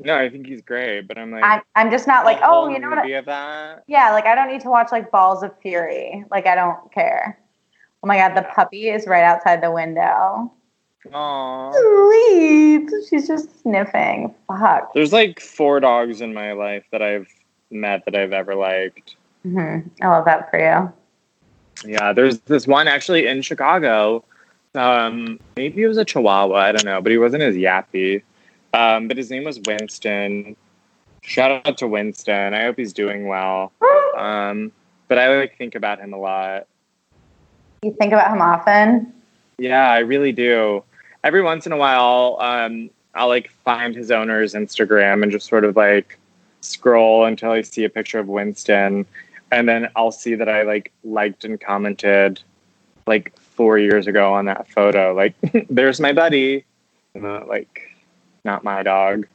[0.00, 2.78] No, I think he's great, but I'm like, I'm I'm just not like oh you
[2.78, 2.98] know what?
[2.98, 6.24] I- yeah, like I don't need to watch like Balls of Fury.
[6.30, 7.38] Like I don't care.
[8.02, 10.52] Oh my god, the puppy is right outside the window.
[11.12, 11.72] Aw.
[11.72, 12.90] Sweet.
[13.08, 14.34] She's just sniffing.
[14.48, 14.92] Fuck.
[14.94, 17.28] There's like four dogs in my life that I've
[17.70, 19.16] met that I've ever liked.
[19.42, 20.92] hmm I love that for you.
[21.90, 24.24] Yeah, there's this one actually in Chicago.
[24.74, 28.22] Um, maybe it was a Chihuahua, I don't know, but he wasn't as yappy.
[28.72, 30.56] Um, but his name was Winston.
[31.22, 32.54] Shout out to Winston.
[32.54, 33.72] I hope he's doing well.
[34.18, 34.72] Um,
[35.08, 36.66] but I like think about him a lot.
[37.82, 39.12] You think about him often?
[39.58, 40.82] Yeah, I really do.
[41.22, 45.64] Every once in a while, um, I'll like find his owner's Instagram and just sort
[45.64, 46.18] of like
[46.60, 49.06] scroll until I see a picture of Winston,
[49.52, 52.42] and then I'll see that I like liked and commented
[53.06, 55.14] like four years ago on that photo.
[55.14, 55.34] Like,
[55.70, 56.64] there's my buddy,
[57.14, 57.90] and, uh, like
[58.44, 59.26] not my dog.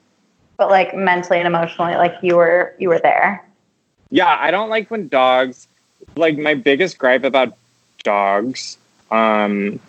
[0.57, 3.45] But like mentally and emotionally, like you were you were there.
[4.11, 5.67] Yeah, I don't like when dogs.
[6.15, 7.53] Like my biggest gripe about
[8.03, 8.77] dogs.
[9.11, 9.79] Um,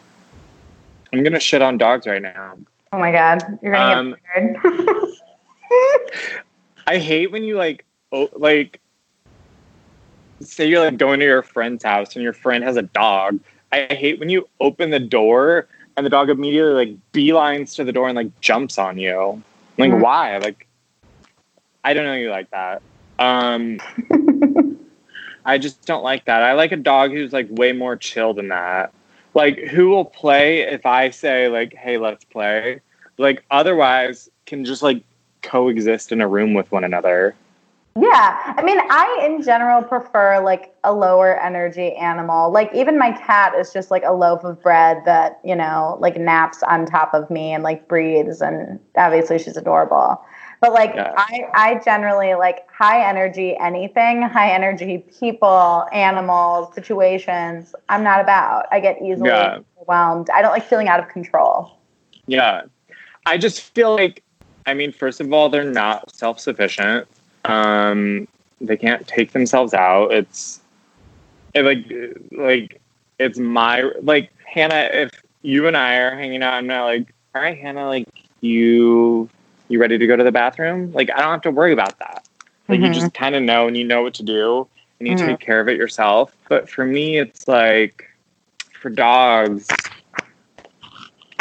[1.12, 2.56] I'm gonna shit on dogs right now.
[2.92, 5.14] Oh my god, you're gonna Um, get scared.
[6.86, 8.80] I hate when you like, oh, like,
[10.40, 13.38] say you're like going to your friend's house and your friend has a dog.
[13.72, 17.92] I hate when you open the door and the dog immediately like beelines to the
[17.92, 19.42] door and like jumps on you.
[19.78, 20.00] Like, Mhm.
[20.00, 20.38] why?
[20.38, 20.66] Like,
[21.84, 22.82] I don't know you like that.
[23.18, 23.80] Um,
[25.44, 26.42] I just don't like that.
[26.42, 28.92] I like a dog who's like way more chill than that.
[29.34, 32.80] Like, who will play if I say like, "Hey, let's play"?
[33.16, 35.02] Like, otherwise, can just like
[35.42, 37.34] coexist in a room with one another.
[38.00, 42.50] Yeah, I mean, I in general prefer like a lower energy animal.
[42.50, 46.16] Like even my cat is just like a loaf of bread that you know like
[46.16, 50.24] naps on top of me and like breathes, and obviously she's adorable.
[50.62, 51.12] But like Yeah.
[51.16, 57.74] I, I generally like high energy anything, high energy people, animals, situations.
[57.90, 58.66] I'm not about.
[58.70, 59.58] I get easily Yeah.
[59.78, 60.30] overwhelmed.
[60.30, 61.78] I don't like feeling out of control.
[62.26, 62.62] Yeah.
[63.26, 64.22] I just feel like,
[64.66, 67.06] I mean, first of all, they're not self sufficient.
[67.50, 68.28] Um,
[68.60, 70.12] they can't take themselves out.
[70.12, 70.60] It's
[71.54, 71.86] it, like,
[72.32, 72.80] like,
[73.18, 75.10] it's my, like, Hannah, if
[75.42, 78.06] you and I are hanging out, I'm not like, all right, Hannah, like,
[78.40, 79.28] you,
[79.68, 80.92] you ready to go to the bathroom?
[80.92, 82.26] Like, I don't have to worry about that.
[82.68, 82.84] Like, Mhm.
[82.88, 84.66] you just kind of know and you know what to do
[84.98, 85.26] and you Mhm.
[85.26, 86.32] take care of it yourself.
[86.48, 88.04] But for me, it's like,
[88.80, 89.68] for dogs,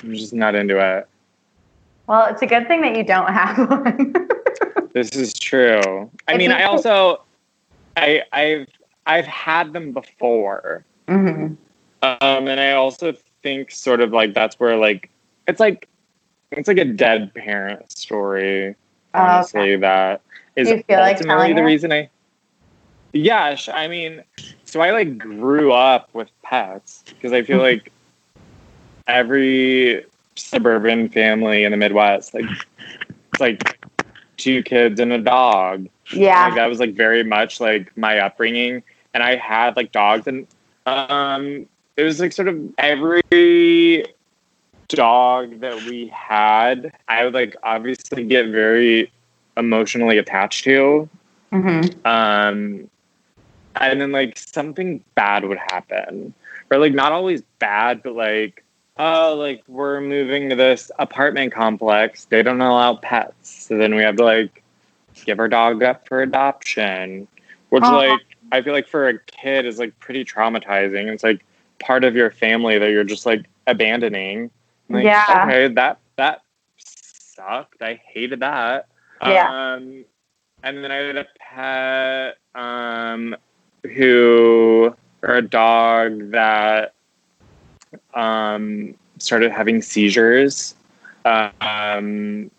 [0.04, 1.08] I'm just not into it.
[2.08, 4.29] Well, it's a good thing that you don't have one.
[5.00, 6.12] This is true.
[6.28, 7.24] I If mean, I also,
[7.96, 8.68] I, I've,
[9.06, 11.54] I've had them before, hmm
[12.02, 15.10] um, and I also think sort of like that's where like
[15.48, 15.88] it's like
[16.52, 18.76] it's like a dead parent story.
[19.14, 19.36] Oh, okay.
[19.36, 20.22] Honestly, that
[20.58, 21.66] is Do you feel like ultimately telling the it?
[21.66, 22.10] reason I.
[23.14, 24.22] Yeah, I mean,
[24.66, 27.76] so I like grew up with pets because I feel Mm-hmm.
[27.78, 27.92] like
[29.08, 32.46] every suburban family in the Midwest, like,
[33.32, 33.79] it's like
[34.40, 35.88] two kids and a dog.
[36.12, 36.46] Yeah.
[36.46, 38.82] Like that was like very much like my upbringing,
[39.14, 40.48] and I had like dogs, and
[40.86, 44.06] um, it was like sort of every
[44.88, 49.12] dog that we had, I would like obviously get very
[49.58, 51.08] emotionally attached to.
[51.52, 52.90] hmm Um,
[53.76, 56.34] and then like something bad would happen,
[56.72, 58.64] or like not always bad, but like
[59.00, 62.26] oh, like we're moving to this apartment complex.
[62.26, 64.62] They don't allow pets, so then we have to like
[65.26, 67.28] give our dog up for adoption,
[67.70, 67.96] which Aw.
[67.96, 71.12] like I feel like for a kid is like pretty traumatizing.
[71.12, 71.44] It's like
[71.80, 74.52] part of your family that you're just like abandoning.
[74.90, 75.46] Like, Yeah.
[75.46, 76.42] Okay, that that
[76.78, 77.82] sucked.
[77.82, 78.88] I hated that.
[79.22, 79.50] Yeah.
[79.50, 80.06] Um,
[80.64, 83.36] and then I had a pet um,
[83.84, 86.94] who, or a dog that
[88.14, 90.76] um, started having seizures.
[91.26, 92.50] Um,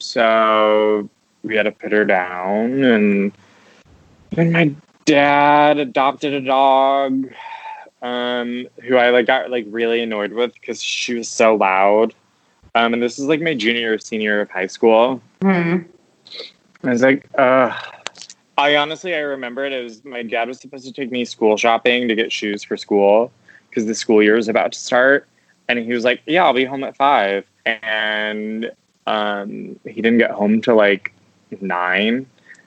[0.00, 1.08] so
[1.42, 3.32] we had to put her down, and
[4.32, 4.74] then my
[5.04, 7.32] dad adopted a dog
[8.02, 12.14] um, who I like got like really annoyed with because she was so loud.
[12.74, 15.22] Um, and this is like my junior or senior of high school.
[15.42, 15.78] hmm
[16.82, 17.72] I was like, uh,
[18.58, 19.72] I honestly, I remember it.
[19.72, 22.76] It was my dad was supposed to take me school shopping to get shoes for
[22.76, 23.32] school
[23.74, 25.26] because the school year was about to start.
[25.68, 27.44] And he was like, yeah, I'll be home at five.
[27.66, 28.70] and
[29.06, 31.12] um, he didn't get home till like
[31.60, 32.26] nine.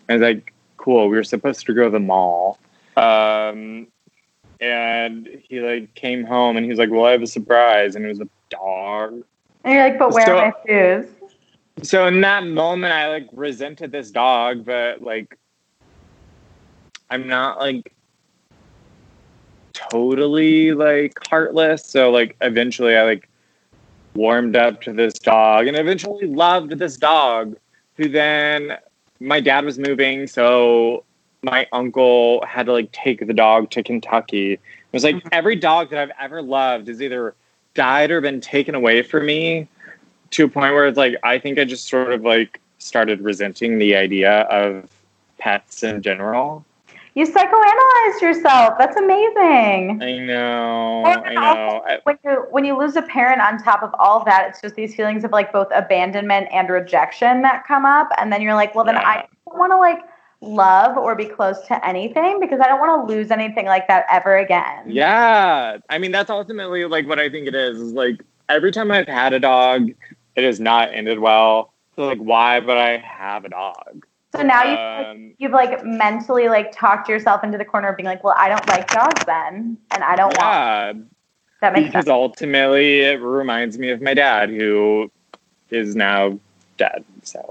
[0.09, 1.07] I was like, cool.
[1.07, 2.59] We were supposed to go to the mall.
[2.97, 3.87] Um,
[4.59, 7.95] and he like came home and he was like, well, I have a surprise.
[7.95, 9.23] And it was a dog.
[9.63, 11.05] And you're like, but where So- are my shoes?
[11.83, 15.37] So in that moment, I like resented this dog, but like,
[17.09, 17.93] I'm not like
[19.77, 21.85] totally like heartless.
[21.85, 23.29] So like, eventually, I like
[24.15, 27.55] warmed up to this dog, and eventually loved this dog.
[27.95, 28.77] Who then
[29.19, 31.03] my dad was moving, so
[31.43, 34.53] my uncle had to like take the dog to Kentucky.
[34.53, 34.59] It
[34.91, 35.27] was like mm-hmm.
[35.31, 37.35] every dog that I've ever loved has either
[37.73, 39.67] died or been taken away from me
[40.31, 43.79] to a point where it's like I think I just sort of like started resenting
[43.79, 44.89] the idea of
[45.37, 46.65] pets in general.
[47.17, 48.75] You psychoanalyzed yourself.
[48.77, 50.03] That's amazing.
[50.03, 51.97] I know, I know.
[52.03, 54.93] when you when you lose a parent on top of all that, it's just these
[54.93, 58.86] feelings of like both abandonment and rejection that come up, and then you're like, well,
[58.86, 59.01] then Yeah.
[59.10, 59.97] I don't want to like
[60.41, 64.06] love or be close to anything because I don't want to lose anything like that
[64.12, 64.84] ever again.
[64.86, 67.82] yeah, I mean that's ultimately like what I think it is.
[67.82, 69.89] Is like every time I've had a dog,
[70.36, 71.73] it has not ended well.
[71.95, 74.06] So like, why would I have a dog?
[74.38, 77.97] So now you like, Um, you've like mentally like talked yourself into the corner of
[77.97, 80.39] being like, well, I don't like dogs then, and I don't want.
[80.39, 80.93] yeah,
[81.62, 82.10] That makes because sense.
[82.10, 85.12] ultimately it reminds me of my dad, who
[85.69, 86.39] is now
[86.78, 87.04] dead.
[87.23, 87.50] So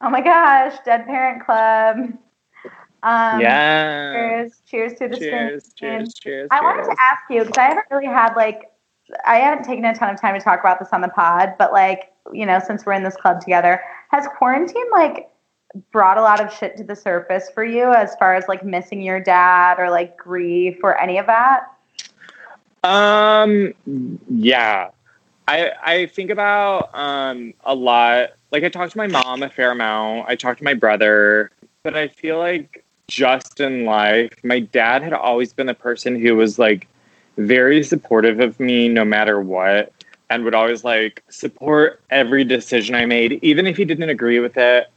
[0.00, 2.18] Oh my gosh, Dead Parent Club.
[3.02, 4.12] Um, yeah.
[4.12, 4.62] Cheers!
[4.68, 5.98] Cheers to the cheers, stream.
[6.00, 8.70] cheers, cheers, I wanted to ask you because I haven't really had like
[9.24, 11.72] I haven't taken a ton of time to talk about this on the pod, but
[11.72, 15.28] like you know, since we're in this club together, has quarantine like
[15.92, 19.02] brought a lot of shit to the surface for you as far as like missing
[19.02, 21.64] your dad or like grief or any of that?
[22.84, 23.74] Um,
[24.28, 24.90] yeah,
[25.48, 28.30] I I think about um a lot.
[28.52, 30.28] Like I talk to my mom a fair amount.
[30.28, 31.50] I talk to my brother,
[31.82, 36.36] but I feel like just in life, my dad had always been the person who
[36.36, 36.88] was like
[37.36, 39.92] very supportive of me no matter what
[40.30, 44.56] and would always like support every decision I made, even if he didn't agree with
[44.56, 44.88] it,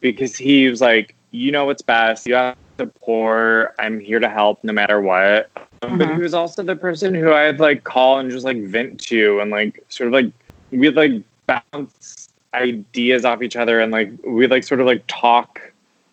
[0.00, 2.26] because he was like, you know what's best.
[2.26, 3.74] You have support.
[3.78, 5.50] I'm here to help no matter what.
[5.82, 9.00] Um, But he was also the person who I'd like call and just like vent
[9.04, 10.32] to and like sort of like
[10.70, 15.60] we'd like bounce ideas off each other and like we'd like sort of like talk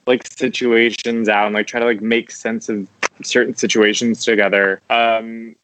[0.05, 2.87] like situations out and like try to like make sense of
[3.23, 4.81] certain situations together.
[4.89, 5.55] Um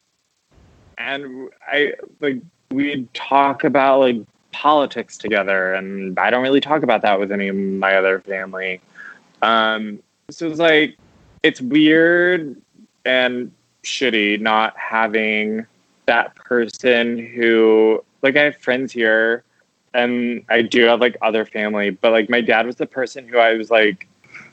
[0.96, 4.16] and I like we'd talk about like
[4.52, 8.80] politics together and I don't really talk about that with any of my other family.
[9.42, 10.96] Um so it's like
[11.42, 12.60] it's weird
[13.04, 13.50] and
[13.82, 15.66] shitty not having
[16.06, 19.44] that person who like I have friends here
[19.94, 23.38] and I do have like other family, but like my dad was the person who
[23.38, 24.06] I was like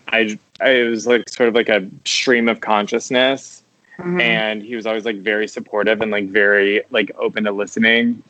[0.09, 3.63] I I was like sort of like a stream of consciousness
[3.99, 4.21] Mhm.
[4.21, 8.21] and he was always like very supportive and like very like open to listening.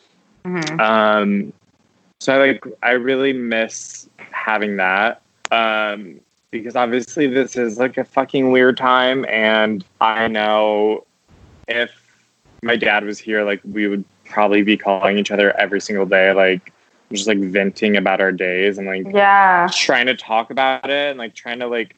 [0.45, 0.79] Mhm.
[0.79, 1.53] Um
[2.19, 5.21] so I like I really miss having that.
[5.51, 6.19] Um
[6.51, 11.05] because obviously this is like a fucking weird time and I know
[11.67, 11.91] if
[12.63, 16.33] my dad was here like we would probably be calling each other every single day
[16.33, 16.73] like
[17.11, 19.69] just like venting about our days and like Yeah.
[19.73, 21.95] trying to talk about it and like trying to like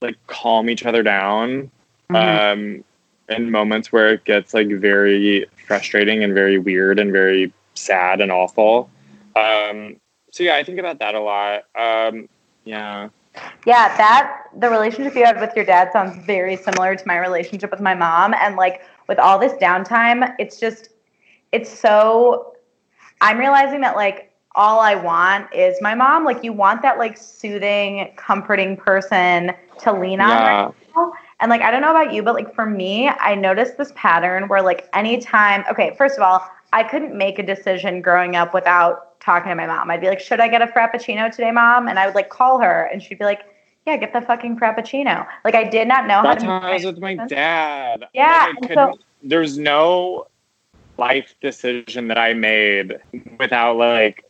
[0.00, 1.70] like calm each other down
[2.10, 2.16] Mhm.
[2.16, 2.84] um
[3.28, 8.30] in moments where it gets like very frustrating and very weird and very sad and
[8.32, 8.90] awful
[9.36, 9.96] um
[10.32, 12.28] so yeah i think about that a lot um
[12.64, 13.08] yeah
[13.66, 17.70] Yeah, that the relationship you had with your dad sounds very similar to my relationship
[17.70, 18.34] with my mom.
[18.34, 20.90] And like with all this downtime, it's just,
[21.52, 22.54] it's so,
[23.20, 26.24] I'm realizing that like all I want is my mom.
[26.24, 29.52] Like you want that like soothing, comforting person
[29.82, 30.30] to lean on.
[30.30, 31.12] right now.
[31.40, 34.48] And like, I don't know about you, but like for me, I noticed this pattern
[34.48, 36.42] where like anytime, okay, first of all,
[36.72, 39.90] I couldn't make a decision growing up without talking to my mom.
[39.90, 41.88] I'd be like, should I get a Frappuccino today, mom?
[41.88, 43.42] And I would like call her and she'd be like,
[43.86, 45.26] yeah, get the fucking Frappuccino.
[45.44, 48.26] Like I did not know that's how how to i was with my dad Yeah,
[48.26, 50.26] Like, I and couldn't- so- there's no
[50.96, 52.98] life decision that i made
[53.38, 54.24] without like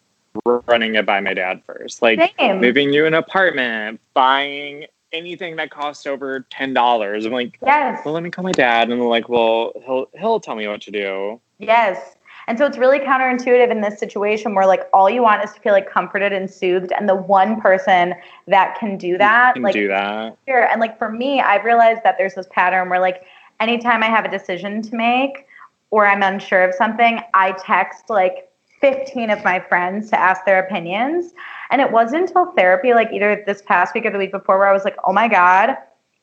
[0.67, 2.61] running it by my dad first like Same.
[2.61, 8.03] moving to an apartment buying anything that costs over ten dollars i'm like Yes.
[8.05, 10.81] well let me call my dad and they're like well he'll he'll tell me what
[10.83, 12.15] to do Yes.
[12.49, 15.61] And so it's really counterintuitive in this situation where like all you want is to
[15.61, 18.15] feel like comforted and soothed and the one person
[18.47, 20.65] that can do that can like do that Sure.
[20.65, 23.27] And like for me, I've realized that there's this pattern where like
[23.61, 25.47] anytime I have a decision to make
[25.91, 30.59] or I'm unsure of something, I text like 15 of my friends to ask their
[30.59, 31.35] opinions.
[31.71, 34.69] And it wasn't until therapy, like either this past week or the week before, where
[34.69, 35.77] I was like, oh my God,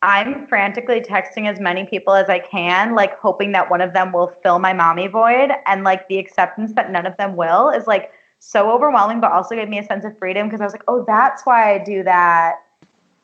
[0.06, 4.14] I'm frantically texting as many people as I can, like hoping that one of them
[4.14, 5.50] will fill my mommy void.
[5.66, 9.56] And like the acceptance that none of them will is like so overwhelming, but also
[9.56, 12.04] gave me a sense of freedom because I was like, oh, that's why I do
[12.04, 12.58] that.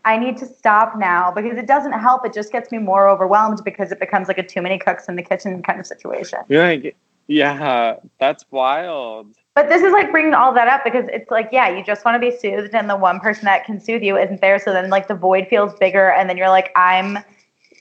[0.04, 2.26] I need to stop now because it doesn't help.
[2.26, 5.16] It just gets me more overwhelmed because it becomes like a too many cooks in
[5.16, 6.40] the kitchen kind of situation.
[6.50, 6.96] Like,
[7.28, 9.36] yeah, that's wild.
[9.54, 12.16] But this is like bringing all that up because it's like, yeah, you just want
[12.16, 14.60] to be soothed, and the one person that can soothe you isn't there.
[14.60, 17.20] So then, like, the void feels bigger, and then you're like, I'm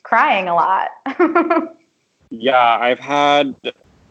[0.03, 0.89] crying a lot.
[2.31, 3.55] yeah, I've had,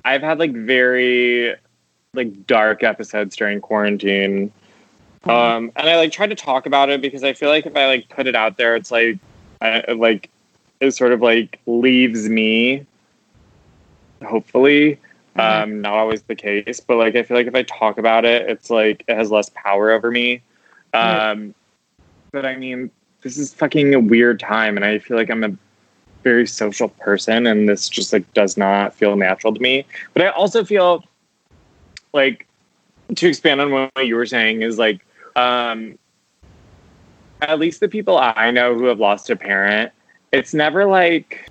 [0.06, 1.54] I've had like very,
[2.14, 4.54] like dark episodes during quarantine,
[5.26, 5.30] mm-hmm.
[5.30, 7.88] um, and I like try to talk about it because I feel like if I
[7.88, 9.20] like put it out there, it's like,
[9.60, 10.30] I, like,
[10.80, 12.86] it sort of like leaves me,
[14.24, 14.98] hopefully,
[15.40, 15.64] Mm-hmm.
[15.64, 18.50] Um, not always the case, but like I feel like if I talk about it,
[18.50, 20.42] it's like it has less power over me.
[20.94, 21.50] Um, mm-hmm.
[22.32, 25.56] But I mean, this is fucking a weird time, and I feel like I'm a
[26.24, 29.86] very social person, and this just like does not feel natural to me.
[30.14, 31.04] But I also feel
[32.14, 32.46] like
[33.16, 35.98] to expand on what you were saying is like um,
[37.42, 39.92] at least the people I know who have lost a parent,
[40.32, 41.50] it's never like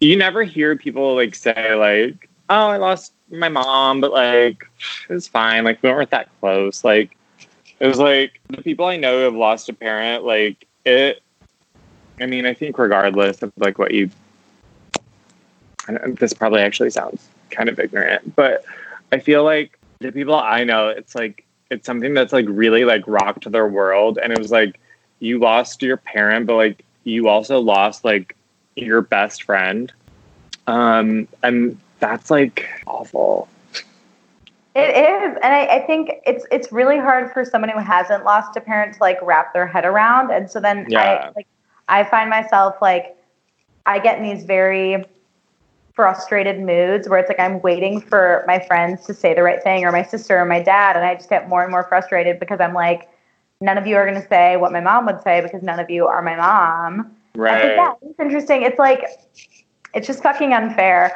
[0.00, 4.66] you never hear people like say like oh, I lost my mom, but like
[5.08, 5.64] it was fine.
[5.64, 6.84] Like we weren't that close.
[6.84, 7.16] Like
[7.80, 11.22] it was like the people I know who have lost a parent, like it.
[12.20, 14.08] I mean, I think regardless of like what you,
[16.06, 18.64] this probably actually sounds kind of ignorant, but
[19.10, 23.02] I feel like the people I know, it's like it's something that's like really like
[23.06, 24.80] rocked their world, and it was like
[25.18, 28.36] you lost your parent, but like you also lost like
[28.76, 29.92] your best friend
[30.66, 33.48] um and that's like awful.
[34.74, 38.56] It is, and I, I, think it's it's really hard for someone who hasn't lost
[38.56, 40.32] a parent to like wrap their head around.
[40.32, 41.00] And so then yeah.
[41.00, 41.46] I like
[41.88, 43.16] I find myself like
[43.86, 45.04] I get in these very
[45.94, 49.84] frustrated moods where it's like I'm waiting for my friends to say the right thing
[49.84, 52.60] or my sister or my dad, and I just get more and more frustrated because
[52.60, 53.08] I'm like,
[53.60, 55.88] none of you are going to say what my mom would say because none of
[55.88, 57.14] you are my mom.
[57.36, 57.76] Right.
[57.76, 58.62] yeah, it's interesting.
[58.62, 59.04] It's like
[59.94, 61.12] it's just fucking unfair.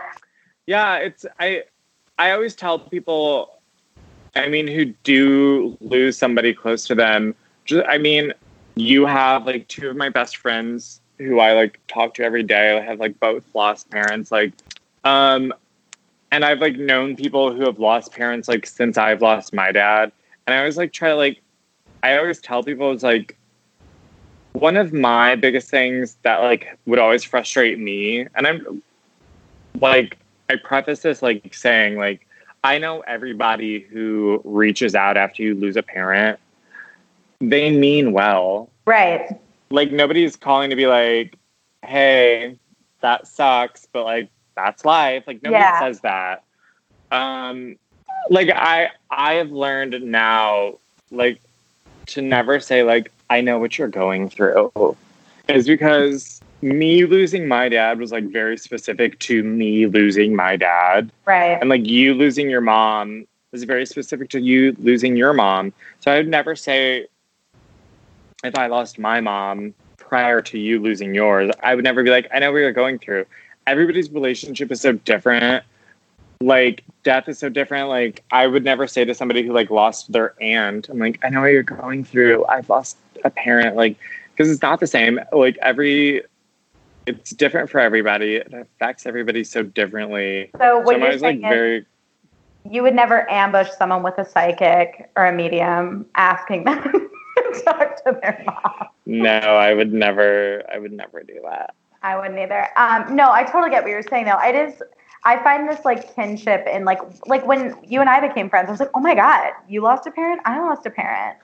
[0.69, 1.64] Yeah, it's I
[2.19, 3.59] I always tell people
[4.37, 7.35] I mean who do lose somebody close to them.
[7.64, 8.35] Just, I mean,
[8.75, 12.77] you have like two of my best friends who I like talk to every day.
[12.77, 14.53] I have like both lost parents like
[15.05, 15.55] um
[16.31, 20.12] and I've like known people who have lost parents like since I've lost my dad.
[20.47, 21.41] And I always like try to like
[22.03, 23.39] I always tell people it's like
[24.53, 28.83] one of my biggest things that like would always frustrate me and I'm
[29.81, 30.19] like
[30.49, 32.27] I preface this like saying like
[32.65, 36.39] I know everybody who reaches out after you lose a parent,
[37.41, 38.71] they mean well.
[38.85, 39.39] Right.
[39.71, 41.37] Like nobody's calling to be like,
[41.85, 42.59] "Hey,
[43.01, 45.25] that sucks," but like that's life.
[45.27, 45.81] Like nobody yeah.
[45.81, 46.45] says that.
[47.13, 47.77] Um
[48.31, 50.79] like I I have learned now
[51.11, 51.41] like
[52.07, 54.97] to never say like I know what you're going through
[55.49, 61.11] is because me losing my dad was like very specific to me losing my dad.
[61.25, 61.59] Right.
[61.61, 65.73] And like you losing your mom was very specific to you losing your mom.
[66.01, 67.07] So I would never say
[68.45, 72.29] if I lost my mom prior to you losing yours, I would never be like,
[72.33, 73.27] I know what you're going through.
[73.67, 75.65] Everybody's relationship is so different.
[76.41, 77.89] Like death is so different.
[77.89, 81.31] Like I would never say to somebody who like lost their aunt, I'm like, I
[81.31, 82.47] know what you're going through.
[82.47, 83.77] I've lost a parent.
[83.77, 83.97] Like,
[84.35, 85.21] because it's not the same.
[85.33, 86.23] Like every
[87.09, 88.37] it's different for everybody.
[88.37, 90.51] It affects everybody so differently.
[90.59, 91.87] So what so you're saying like, very...
[92.71, 97.97] you would never ambush someone with a psychic or a medium asking them to talk
[98.05, 98.89] to their mom.
[99.07, 100.63] No, I would never.
[100.73, 101.75] I would never do that.
[102.03, 102.69] I wouldn't either.
[102.77, 104.39] Um, no, I totally get what you're saying though.
[104.41, 104.83] It is.
[105.25, 108.69] I find this like kinship in like like when you and I became friends.
[108.69, 110.43] I was like, oh my god, you lost a parent.
[110.45, 111.39] I lost a parent.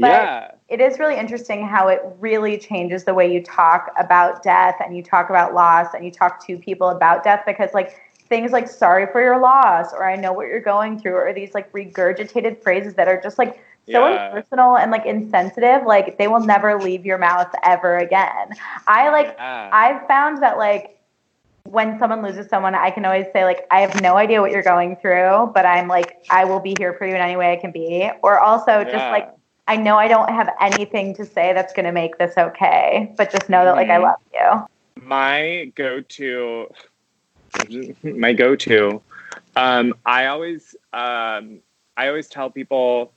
[0.00, 0.50] But yeah.
[0.68, 4.96] it is really interesting how it really changes the way you talk about death and
[4.96, 8.68] you talk about loss and you talk to people about death because like things like
[8.68, 12.62] sorry for your loss or I know what you're going through or these like regurgitated
[12.62, 14.28] phrases that are just like so yeah.
[14.28, 18.50] impersonal and like insensitive like they will never leave your mouth ever again.
[18.86, 19.68] I like yeah.
[19.72, 20.96] I've found that like
[21.64, 24.62] when someone loses someone, I can always say like, I have no idea what you're
[24.62, 27.56] going through, but I'm like, I will be here for you in any way I
[27.56, 28.10] can be.
[28.22, 28.84] Or also yeah.
[28.84, 29.30] just like
[29.70, 33.30] I know I don't have anything to say that's going to make this okay, but
[33.30, 34.66] just know that like I love you.
[35.00, 36.66] My go-to,
[38.02, 39.00] my go-to,
[39.54, 41.60] um, I always, um,
[41.96, 43.12] I always tell people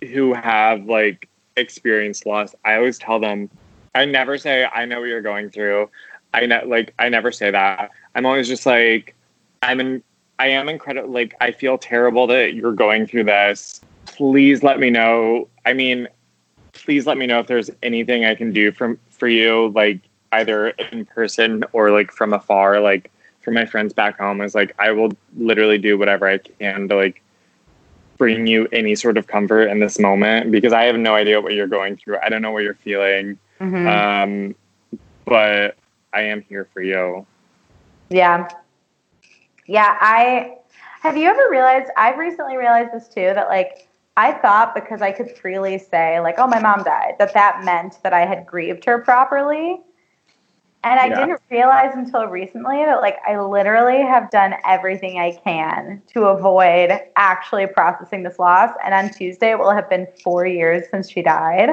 [0.00, 3.50] who have like experienced loss, I always tell them,
[3.96, 5.90] I never say, I know what you're going through.
[6.32, 7.90] I know, like, I never say that.
[8.14, 9.16] I'm always just like,
[9.60, 10.04] I'm in,
[10.38, 11.10] I am incredible.
[11.10, 13.80] Like, I feel terrible that you're going through this.
[14.06, 15.48] Please let me know.
[15.66, 16.08] I mean,
[16.72, 20.00] please let me know if there's anything I can do from for you, like
[20.32, 22.80] either in person or like from afar.
[22.80, 23.10] Like
[23.40, 26.96] for my friends back home, is like I will literally do whatever I can to
[26.96, 27.22] like
[28.16, 31.52] bring you any sort of comfort in this moment because I have no idea what
[31.52, 32.18] you're going through.
[32.22, 33.38] I don't know what you're feeling.
[33.60, 33.86] Mhm.
[33.86, 34.54] Um,
[35.24, 35.76] but
[36.12, 37.26] I am here for you.
[38.10, 38.48] Yeah.
[39.66, 40.56] Yeah, I
[41.00, 45.10] have you ever realized I've recently realized this too that like I thought because I
[45.12, 48.84] could freely say like oh my mom died that that meant that I had grieved
[48.84, 49.80] her properly.
[50.84, 51.16] And I Yeah.
[51.16, 57.00] didn't realize until recently that like I literally have done everything I can to avoid
[57.16, 61.22] actually processing this loss and on Tuesday it will have been 4 years since she
[61.22, 61.70] died.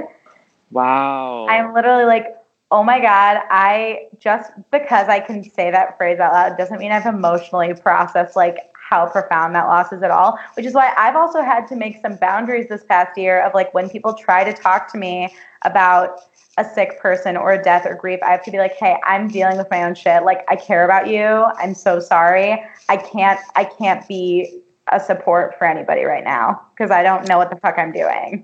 [0.72, 1.46] Wow.
[1.50, 2.28] I'm literally like,
[2.72, 6.94] oh my God, I just because I can say that phrase out loud doesn't mean
[6.94, 10.38] I've emotionally processed like how profound that loss is at all.
[10.56, 13.74] Which is why I've also had to make some boundaries this past year of like
[13.74, 15.34] when people try to talk to me
[15.64, 16.20] about
[16.58, 19.30] a sick person or a death or grief, I have to be like, hey, I'm
[19.30, 20.24] dealing with my own shit.
[20.24, 21.24] Like I care about you.
[21.24, 22.62] I'm so sorry.
[22.90, 24.62] I can't I can't be
[24.92, 28.44] a support for anybody right now because I don't know what the fuck I'm doing.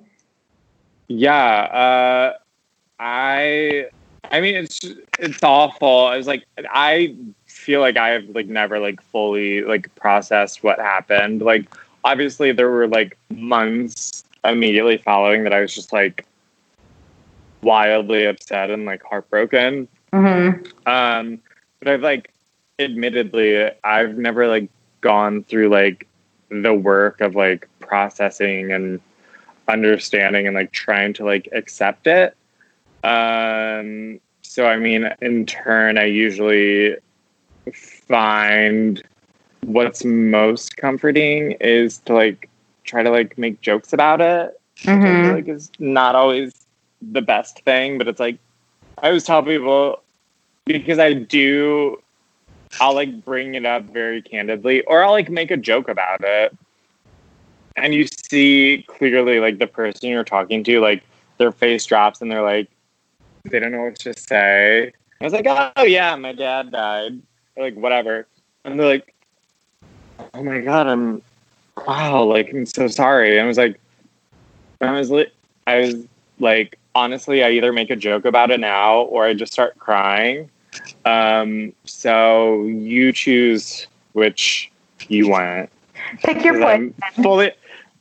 [1.09, 2.33] Yeah, uh,
[2.99, 3.87] I,
[4.29, 4.79] I mean, it's
[5.19, 6.05] it's awful.
[6.05, 7.15] I was like, I
[7.67, 11.41] feel like I have like never like fully like processed what happened.
[11.41, 11.65] Like,
[12.05, 16.25] obviously, there were like months immediately following that I was just like
[17.61, 19.89] wildly upset and like heartbroken.
[20.13, 20.65] Mm-hmm.
[20.89, 21.41] Um,
[21.79, 22.33] but I've like,
[22.79, 24.69] admittedly, I've never like
[25.01, 26.07] gone through like
[26.49, 29.01] the work of like processing and
[29.67, 32.33] understanding and like trying to like accept it.
[33.03, 36.95] Um, so I mean, in turn, I usually
[37.71, 39.03] find
[39.61, 42.49] what's most comforting is to like
[42.83, 44.59] try to like make jokes about it.
[44.81, 45.31] Which I feel mm-hmm.
[45.35, 46.53] like is not always
[47.01, 48.37] the best thing, but it's like
[48.99, 50.01] I always tell people
[50.65, 52.01] because I do
[52.79, 56.55] I'll like bring it up very candidly or I'll like make a joke about it.
[57.75, 61.03] And you see clearly like the person you're talking to, like
[61.37, 62.69] their face drops and they're like,
[63.45, 64.91] they don't know what to say.
[65.19, 67.21] I was like, oh yeah, my dad died.
[67.57, 68.27] Like whatever.
[68.63, 69.13] And they're like,
[70.33, 71.21] oh my god, I'm
[71.87, 73.37] wow, like I'm so sorry.
[73.37, 73.79] And I was like,
[74.81, 75.31] I was li-
[75.65, 75.95] I was
[76.39, 80.49] like, honestly, I either make a joke about it now or I just start crying.
[81.05, 84.71] Um, so you choose which
[85.07, 85.69] you want.
[86.23, 86.93] Pick your poison.
[87.03, 87.51] I'm fully,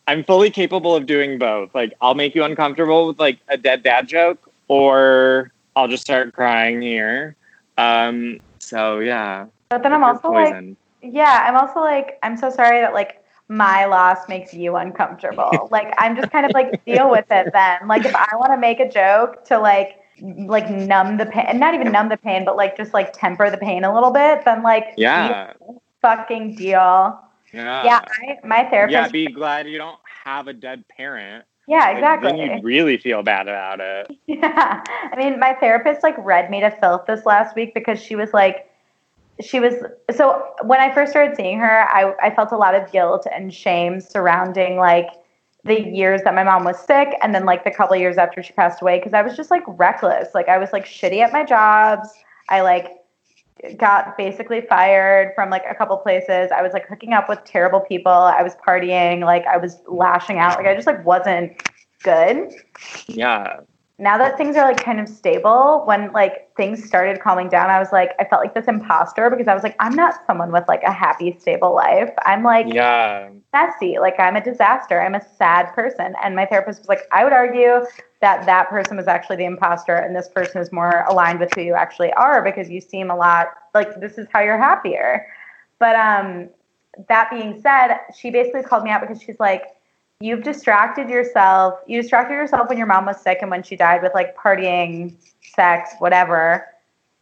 [0.07, 1.75] I'm fully capable of doing both.
[1.75, 6.33] Like, I'll make you uncomfortable with like a dead dad joke, or I'll just start
[6.33, 7.37] crying here.
[7.79, 9.47] Um, so yeah.
[9.69, 13.85] But then I'm also like, yeah, I'm also like, I'm so sorry that like my
[13.87, 15.69] loss makes you uncomfortable.
[15.73, 17.89] like I'm just kind of like deal with it then.
[17.89, 21.75] Like if I want to make a joke to like like numb the pain not
[21.75, 24.63] even numb the pain, but like just like temper the pain a little bit, then
[24.63, 25.53] like yeah,
[26.01, 27.21] fucking deal.
[27.53, 28.93] yeah, Yeah, I, my therapist.
[28.93, 29.09] yeah.
[29.09, 31.45] Be glad you don't have a dead parent.
[31.67, 32.31] Yeah, exactly.
[32.33, 34.17] Then you'd really feel bad about it.
[34.27, 34.83] Yeah.
[35.13, 38.33] I mean, my therapist like read me to filth this last week because she was
[38.33, 38.69] like,
[39.41, 39.75] she was
[40.15, 43.55] so when I first started seeing her, I, I felt a lot of guilt and
[43.55, 45.09] shame surrounding like
[45.65, 48.53] the years that my mom was sick and then like the couple years after she
[48.53, 50.29] passed away because I was just like reckless.
[50.35, 52.09] Like I was like shitty at my jobs.
[52.49, 52.89] I like
[53.77, 56.51] got basically fired from like a couple places.
[56.51, 58.13] I was like hooking up with terrible people.
[58.13, 60.59] I was partying, like I was lashing out.
[60.59, 61.61] Like I just like wasn't
[62.03, 62.53] good
[63.09, 63.61] Yeah,
[63.99, 67.79] now that things are like kind of stable, when like things started calming down, I
[67.79, 70.65] was like, I felt like this imposter because I was like, I'm not someone with
[70.69, 72.11] like a happy, stable life.
[72.27, 73.99] I'm like yeah, messy.
[73.99, 75.01] Like I'm a disaster.
[75.01, 76.15] I'm a sad person.
[76.23, 77.87] And my therapist was like, I would argue
[78.21, 81.61] that that person was actually the imposter and this person is more aligned with who
[81.61, 85.27] you actually are because you seem a lot like this is how you're happier.
[85.79, 86.49] But um,
[87.09, 89.77] that being said, she basically called me out because she's like,
[90.21, 91.79] you've distracted yourself.
[91.87, 95.15] You distracted yourself when your mom was sick and when she died with like partying,
[95.55, 96.67] sex, whatever.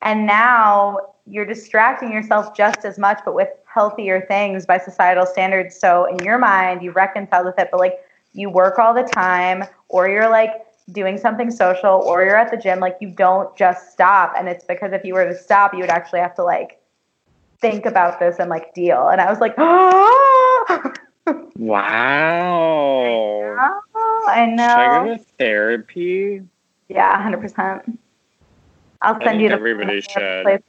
[0.03, 5.77] And now you're distracting yourself just as much, but with healthier things by societal standards.
[5.77, 7.99] So in your mind, you reconcile with it, but like
[8.33, 10.51] you work all the time, or you're like
[10.93, 12.81] doing something social, or you're at the gym.
[12.81, 14.35] Like you don't just stop.
[14.37, 16.81] And it's because if you were to stop, you would actually have to like
[17.61, 19.09] think about this and like deal.
[19.09, 19.57] And I was like,
[21.57, 23.35] Wow.
[23.95, 25.05] Oh, I Should I know.
[25.05, 26.43] go to therapy?
[26.89, 27.99] Yeah, hundred percent.
[29.03, 30.47] I'll send you the everybody should.
[30.47, 30.63] Okay,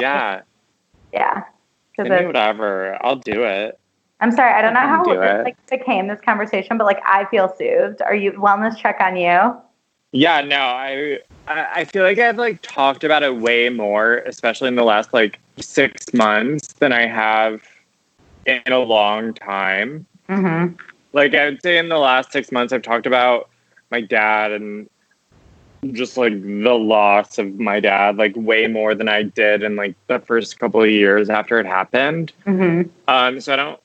[0.00, 0.42] yeah.
[1.12, 1.42] Yeah.
[1.98, 2.98] whatever.
[3.00, 3.79] I'll do it.
[4.20, 7.24] I'm sorry, I don't know how do it like became this conversation, but like I
[7.26, 8.02] feel soothed.
[8.02, 9.56] Are you wellness check on you?
[10.12, 14.74] Yeah, no, I I feel like I've like talked about it way more, especially in
[14.74, 17.62] the last like six months than I have
[18.46, 20.06] in a long time.
[20.28, 20.74] Mm-hmm.
[21.12, 23.48] Like I would say in the last six months I've talked about
[23.90, 24.88] my dad and
[25.92, 29.94] just like the loss of my dad like way more than I did in like
[30.08, 32.32] the first couple of years after it happened.
[32.46, 32.90] Mm-hmm.
[33.08, 33.80] Um, so I don't,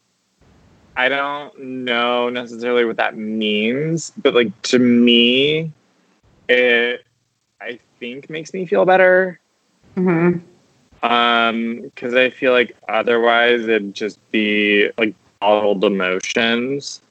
[0.97, 5.71] I don't know necessarily what that means, but like to me,
[6.47, 7.05] it,
[7.59, 9.39] I think makes me feel better.
[9.97, 10.39] Mm-hmm.
[11.05, 17.01] Um, because I feel like otherwise it'd just be like bottled emotions.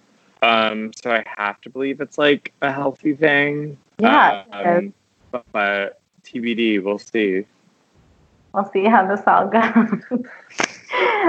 [0.42, 3.78] Um, so I have to believe it's like a healthy thing.
[3.98, 4.44] Yeah.
[4.52, 4.92] Um,
[5.30, 7.44] but, but TBD, we'll see.
[8.52, 10.24] We'll see how this all goes.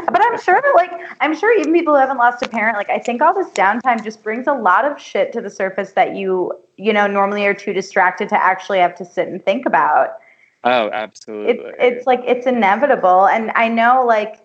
[0.06, 0.92] but I'm sure that, like,
[1.22, 4.04] I'm sure even people who haven't lost a parent, like, I think all this downtime
[4.04, 7.54] just brings a lot of shit to the surface that you, you know, normally are
[7.54, 10.18] too distracted to actually have to sit and think about.
[10.64, 11.54] Oh, absolutely.
[11.54, 13.28] It's, it's like, it's inevitable.
[13.28, 14.42] And I know, like,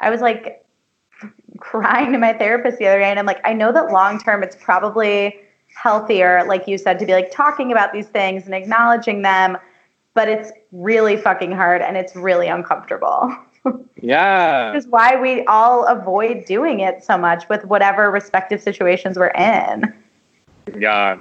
[0.00, 0.64] I was like
[1.58, 4.42] crying to my therapist the other day, and I'm like, I know that long term
[4.42, 5.40] it's probably
[5.74, 9.58] healthier, like you said, to be like talking about these things and acknowledging them,
[10.14, 13.34] but it's really fucking hard and it's really uncomfortable.
[14.00, 14.72] Yeah.
[14.72, 19.28] Which is why we all avoid doing it so much with whatever respective situations we're
[19.28, 19.92] in.
[20.76, 21.18] Yeah.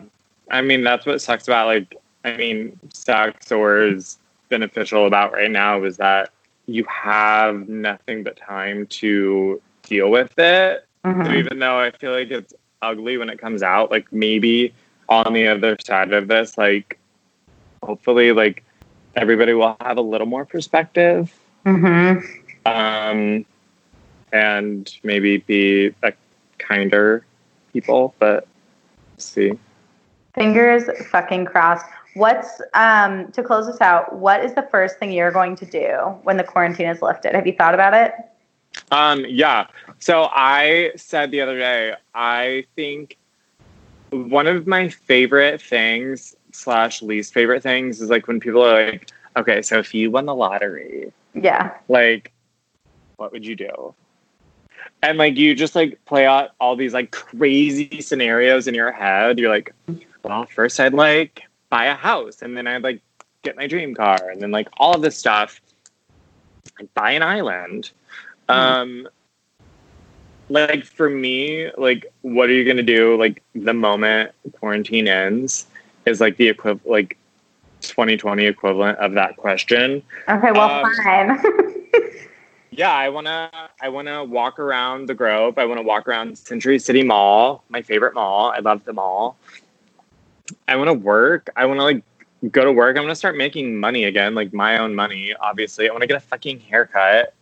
[0.52, 4.18] I mean, that's what sucks about like, I mean, sex or is
[4.50, 6.30] beneficial about right now is that
[6.66, 10.86] you have nothing but time to deal with it.
[11.04, 11.36] So Mhm.
[11.36, 14.74] even though I feel like it's ugly when it comes out, like maybe
[15.10, 16.98] on the other side of this, like
[17.84, 18.64] hopefully, like
[19.16, 21.34] everybody will have a little more perspective
[21.66, 22.24] Mhm.
[22.66, 23.46] um,
[24.32, 26.14] and maybe be a
[26.58, 27.26] kinder
[27.72, 28.14] people.
[28.20, 28.48] But
[29.18, 29.54] see.
[30.36, 31.86] Fingers fucking crossed.
[32.16, 34.16] What's um to close this out?
[34.16, 35.88] What is the first thing you're going to do
[36.24, 37.36] when the quarantine is lifted?
[37.36, 38.14] Have you thought about it?
[38.92, 39.68] Um, yeah.
[40.00, 43.18] So I said the other day, I think
[44.10, 49.12] one of my favorite things slash least favorite things is like when people are like,
[49.38, 51.74] okay, so if you won the lottery, Yeah.
[51.88, 52.32] like,
[53.18, 53.94] what would you do?
[55.02, 59.38] And like you just like play out all these like crazy scenarios in your head.
[59.38, 59.74] You're like,
[60.24, 63.02] well, first I'd like buy a house, and then I'd like
[63.44, 65.62] get my dream car, and then like all of this stuff.
[66.80, 67.92] I'd buy an island.
[68.50, 69.08] Um,
[70.50, 73.18] like for me, like what are you gonna do?
[73.18, 75.66] Like the moment quarantine ends
[76.06, 77.18] is like the equivalent, like
[77.90, 80.02] 2020 equivalent of that question.
[80.30, 81.40] Okay, well Um, fine.
[82.76, 85.60] Yeah, I wanna I wanna walk around the Grove.
[85.60, 88.50] I wanna walk around Century City Mall, my favorite mall.
[88.50, 89.38] I love the mall.
[90.68, 91.52] I wanna work.
[91.56, 92.04] I wanna like
[92.50, 92.98] go to work.
[92.98, 95.36] I'm gonna start making money again, like my own money.
[95.40, 97.36] Obviously, I wanna get a fucking haircut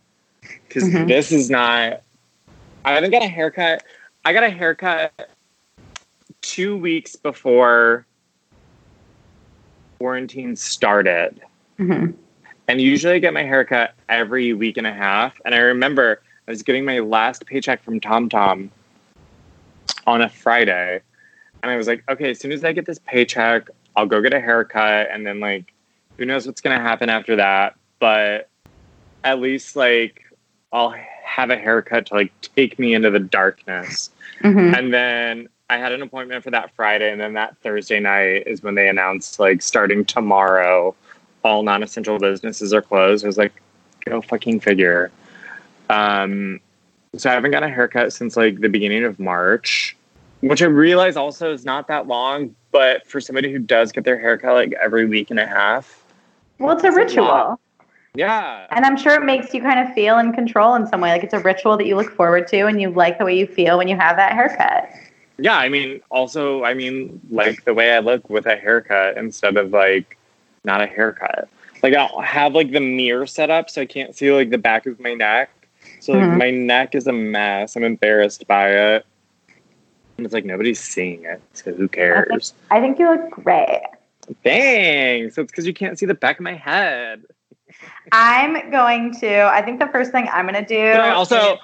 [0.68, 1.08] because Mhm.
[1.08, 2.02] this is not.
[2.84, 3.84] I haven't got a haircut.
[4.26, 5.30] I got a haircut
[6.42, 8.04] two weeks before
[10.02, 11.40] quarantine started.
[11.78, 12.12] Mhm.
[12.66, 15.40] And usually I get my haircut every week and a half.
[15.44, 18.70] And I remember I was getting my last paycheck from TomTom
[20.04, 21.00] on a Friday.
[21.62, 24.34] And I was like, okay, as soon as I get this paycheck, I'll go get
[24.34, 25.06] a haircut.
[25.12, 25.72] And then, like,
[26.18, 27.76] who knows what's going to happen after that.
[28.00, 28.48] But
[29.22, 30.24] at least, like,
[30.72, 34.10] I'll have a haircut to, like, take me into the darkness.
[34.40, 34.76] Mhm.
[34.76, 38.62] And then I had an appointment for that Friday, and then that Thursday night is
[38.62, 40.94] when they announced like starting tomorrow,
[41.44, 43.24] all non-essential businesses are closed.
[43.24, 43.54] I was like,
[44.04, 45.10] go fucking figure.
[45.88, 46.60] Um,
[47.16, 49.96] so I haven't got a haircut since like the beginning of March,
[50.40, 54.20] which I realize also is not that long, but for somebody who does get their
[54.20, 56.04] haircut like every week and a half,
[56.58, 57.58] Well, it's a ritual.
[58.14, 61.12] yeah, And I'm sure it makes you kind of feel in control in some way.
[61.12, 63.46] Like it's a ritual that you look forward to and you like the way you
[63.46, 64.90] feel when you have that haircut.
[65.38, 69.56] Yeah, I mean, also, I mean, like the way I look with a haircut instead
[69.56, 70.16] of like
[70.64, 71.48] not a haircut.
[71.82, 74.86] Like I'll have like the mirror set up so I can't see like the back
[74.86, 75.50] of my neck.
[76.00, 76.38] So like Mhm.
[76.38, 77.74] my neck is a mess.
[77.76, 79.06] I'm embarrassed by it.
[80.16, 82.54] And it's like nobody's seeing it, so who cares?
[82.70, 83.80] I think you look great.
[84.44, 85.30] Dang!
[85.30, 87.24] So it's because you can't see the back of my head.
[88.12, 90.92] I'm going to, I think the first thing I'm going to do.
[90.92, 91.58] But I also, is-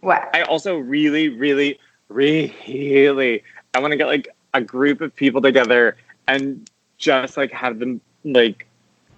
[0.00, 0.28] what?
[0.34, 3.42] I also really, really, Really,
[3.74, 5.96] I want to get like a group of people together
[6.28, 8.66] and just like have them like.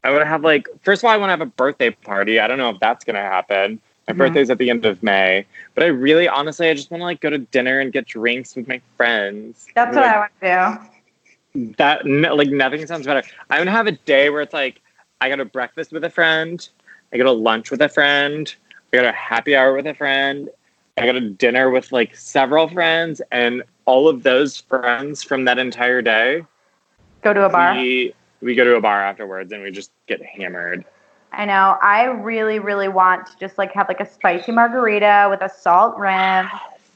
[0.04, 2.38] I want to have like first of all, I want to have a birthday party.
[2.38, 3.80] I don't know if that's gonna happen.
[4.06, 4.18] My Mhm.
[4.18, 7.20] birthday's at the end of May, but I really, honestly, I just want to like
[7.20, 9.66] go to dinner and get drinks with my friends.
[9.74, 10.88] That's Like, what I want to
[11.54, 11.72] do.
[11.76, 13.22] that no, like nothing sounds better.
[13.50, 14.80] I'm gonna have a day where it's like
[15.20, 16.66] I go to breakfast with a friend,
[17.12, 18.54] I go to lunch with a friend,
[18.92, 20.48] I go to happy hour with a friend,
[20.98, 25.58] I go to dinner with like several friends, and all of those friends from that
[25.58, 26.42] entire day,
[27.22, 27.74] Go to a bar.
[27.74, 30.84] we we go to a bar afterwards and we just get hammered.
[31.32, 31.76] I know.
[31.82, 35.98] I really, really want to just like have like a spicy margarita with a salt
[35.98, 36.48] rim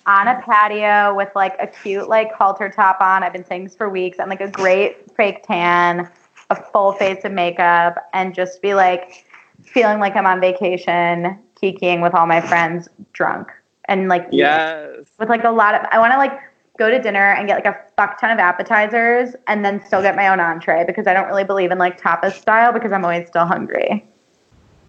[0.07, 3.23] on a patio with like a cute like halter top on.
[3.23, 6.09] I've been saying this for weeks and like a great fake tan,
[6.49, 9.27] a full face of makeup, and just be like
[9.63, 13.51] feeling like I'm on vacation, kikiing with all my friends drunk
[13.91, 14.27] and like.
[14.33, 15.05] Yes.
[15.19, 16.33] with like a lot of I want to like
[16.79, 20.17] go to dinner and get like a fuck ton of appetizers and then still get
[20.17, 23.29] my own entree because I don't really believe in like tapas style because I'm always
[23.29, 24.07] still hungry.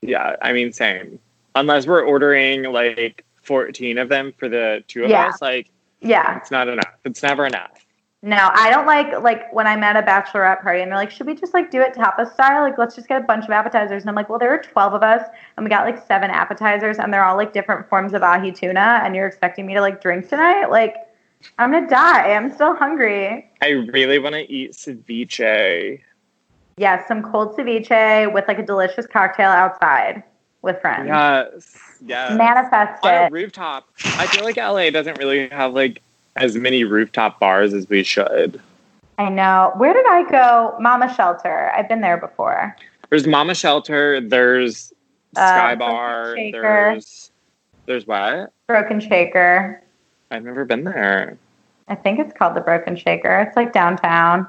[0.01, 1.19] Yeah, I mean same.
[1.55, 5.27] Unless we're ordering like 14 of them for the two of Yeah.
[5.27, 6.37] us, like Yeah.
[6.37, 6.93] it's not enough.
[7.03, 7.85] It's never enough.
[8.23, 11.25] No, I don't like like when I'm at a bachelorette party and they're like, should
[11.25, 12.61] we just like do it tapas style?
[12.61, 14.03] Like let's just get a bunch of appetizers.
[14.03, 16.99] And I'm like, well, there are 12 of us and we got like seven appetizers
[16.99, 20.01] and they're all like different forms of ahi tuna and you're expecting me to like
[20.01, 20.67] drink tonight?
[20.67, 20.97] Like
[21.57, 22.33] I'm gonna die.
[22.33, 23.49] I'm still hungry.
[23.59, 25.99] I really want to eat ceviche.
[26.77, 30.21] Yeah, some cold ceviche with like a delicious cocktail outside
[30.61, 31.07] with friends.
[31.07, 31.77] Yes.
[32.05, 32.37] Yes.
[32.37, 33.31] Manifest On a it.
[33.31, 33.89] rooftop.
[34.03, 36.03] I feel like LA doesn't really have like
[36.35, 38.61] as many rooftop bars as we should.
[39.17, 39.73] I know.
[39.77, 40.75] Where did I go?
[40.79, 41.71] Mama Shelter.
[41.75, 42.75] I've been there before.
[43.09, 44.93] There's Mama Shelter, there's
[45.35, 47.31] Uh, Sky Broken Bar, there's
[47.85, 48.51] there's what?
[48.67, 49.81] Broken Shaker.
[50.29, 51.37] I've never been there.
[51.87, 53.41] I think it's called the Broken Shaker.
[53.41, 54.47] It's like downtown.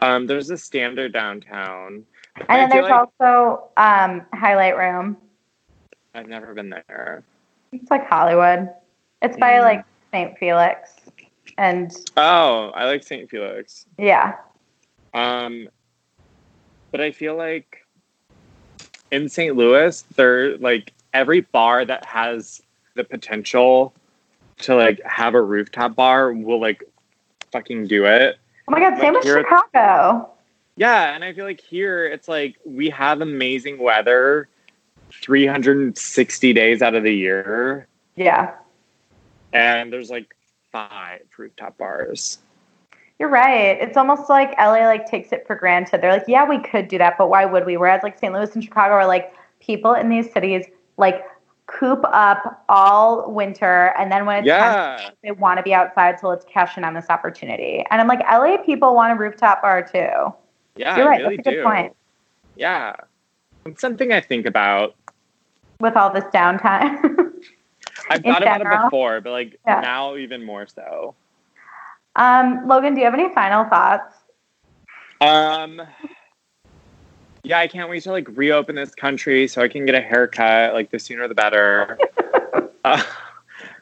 [0.00, 2.04] Um, there's a standard downtown.
[2.36, 5.16] And I then there's like also um, Highlight Room.
[6.14, 7.22] I've never been there.
[7.72, 8.68] It's like Hollywood.
[9.22, 9.62] It's by Mm.
[9.62, 10.38] like St.
[10.38, 10.90] Felix.
[11.56, 13.28] And Oh, I like St.
[13.28, 13.86] Felix.
[13.98, 14.36] yeah.
[15.14, 15.68] Um,
[16.90, 17.84] but I feel like
[19.10, 19.56] in St.
[19.56, 22.62] Louis, there like every bar that has
[22.94, 23.94] the potential
[24.58, 26.84] to like have a rooftop bar will like
[27.52, 28.36] fucking do it.
[28.68, 30.30] Oh my God, same Like with here- Chicago.
[30.76, 34.48] Yeah, and I feel like here it's like we have amazing weather
[35.10, 38.52] 360 days out of the year, Yeah.
[39.52, 40.34] And there's like
[40.72, 42.38] five rooftop bars.
[43.18, 43.76] You're right.
[43.80, 46.00] It's almost like LA like takes it for granted.
[46.00, 47.76] They're like, yeah, we could do that, but why would we?
[47.76, 48.32] Whereas like St.
[48.32, 50.66] Louis and Chicago are like people in these cities
[50.98, 51.24] like
[51.66, 55.10] coop up all winter and then when it's time Yeah.
[55.22, 57.84] they want to be outside, so let's cash in on this opportunity.
[57.90, 60.32] And I'm like, LA people want a rooftop bar too.
[60.76, 61.20] Yeah, You're right.
[61.20, 61.64] really That's a good do.
[61.64, 61.96] point.
[62.56, 62.94] Yeah.
[63.66, 64.94] It's something I think about.
[65.80, 67.27] With all this downtime.
[68.10, 69.80] I've thought about it before, but like Yeah.
[69.80, 71.14] now even more so.
[72.16, 74.14] um, Logan, do you have any final thoughts?
[75.20, 75.82] Um
[77.44, 80.74] Yeah, I can't wait to like reopen this country so I can get a haircut.
[80.74, 81.98] Like the sooner the better.
[82.84, 83.02] uh,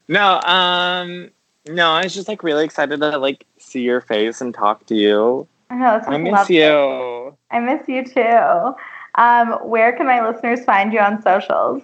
[0.08, 1.30] no, um
[1.68, 4.94] no, I was just like really excited to like see your face and talk to
[4.94, 5.48] you.
[5.70, 6.56] I know I miss lovely.
[6.56, 7.36] you.
[7.50, 8.74] I miss you too.
[9.16, 11.82] Um, where can my listeners find you on socials?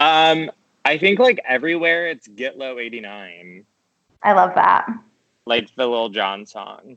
[0.00, 0.50] Um
[0.84, 3.64] I think like everywhere it's Get Low 89.
[4.22, 4.86] I love that.
[5.46, 6.96] Like the Lil Jon song.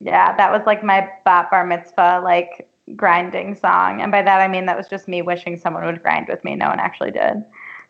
[0.00, 4.48] Yeah, that was like my bat bar mitzvah like grinding song, and by that I
[4.48, 6.54] mean that was just me wishing someone would grind with me.
[6.56, 7.44] No one actually did.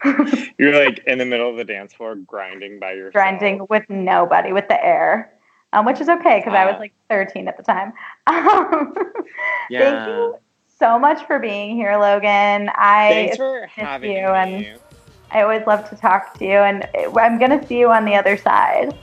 [0.58, 3.12] You're like in the middle of the dance floor grinding by yourself.
[3.14, 5.32] grinding with nobody, with the air,
[5.72, 6.80] um, which is okay because I was Ah.
[6.80, 7.92] like 13 at the time.
[8.26, 8.94] Um,
[9.70, 9.80] Yeah.
[10.04, 10.38] Thank you
[10.78, 12.68] so much for being here, Logan.
[12.74, 14.66] I Thanks for having you me.
[14.66, 14.80] and-
[15.34, 18.36] I always love to talk to you, and I'm gonna see you on the other
[18.36, 18.96] side.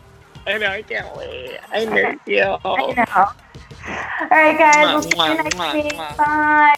[0.48, 1.60] I know, I can't wait.
[1.72, 2.42] I miss you.
[2.42, 3.28] I know.
[4.22, 4.94] All right, guys.
[4.94, 5.94] We'll see you next mwah, week.
[5.94, 6.18] mwah.
[6.18, 6.76] Bye.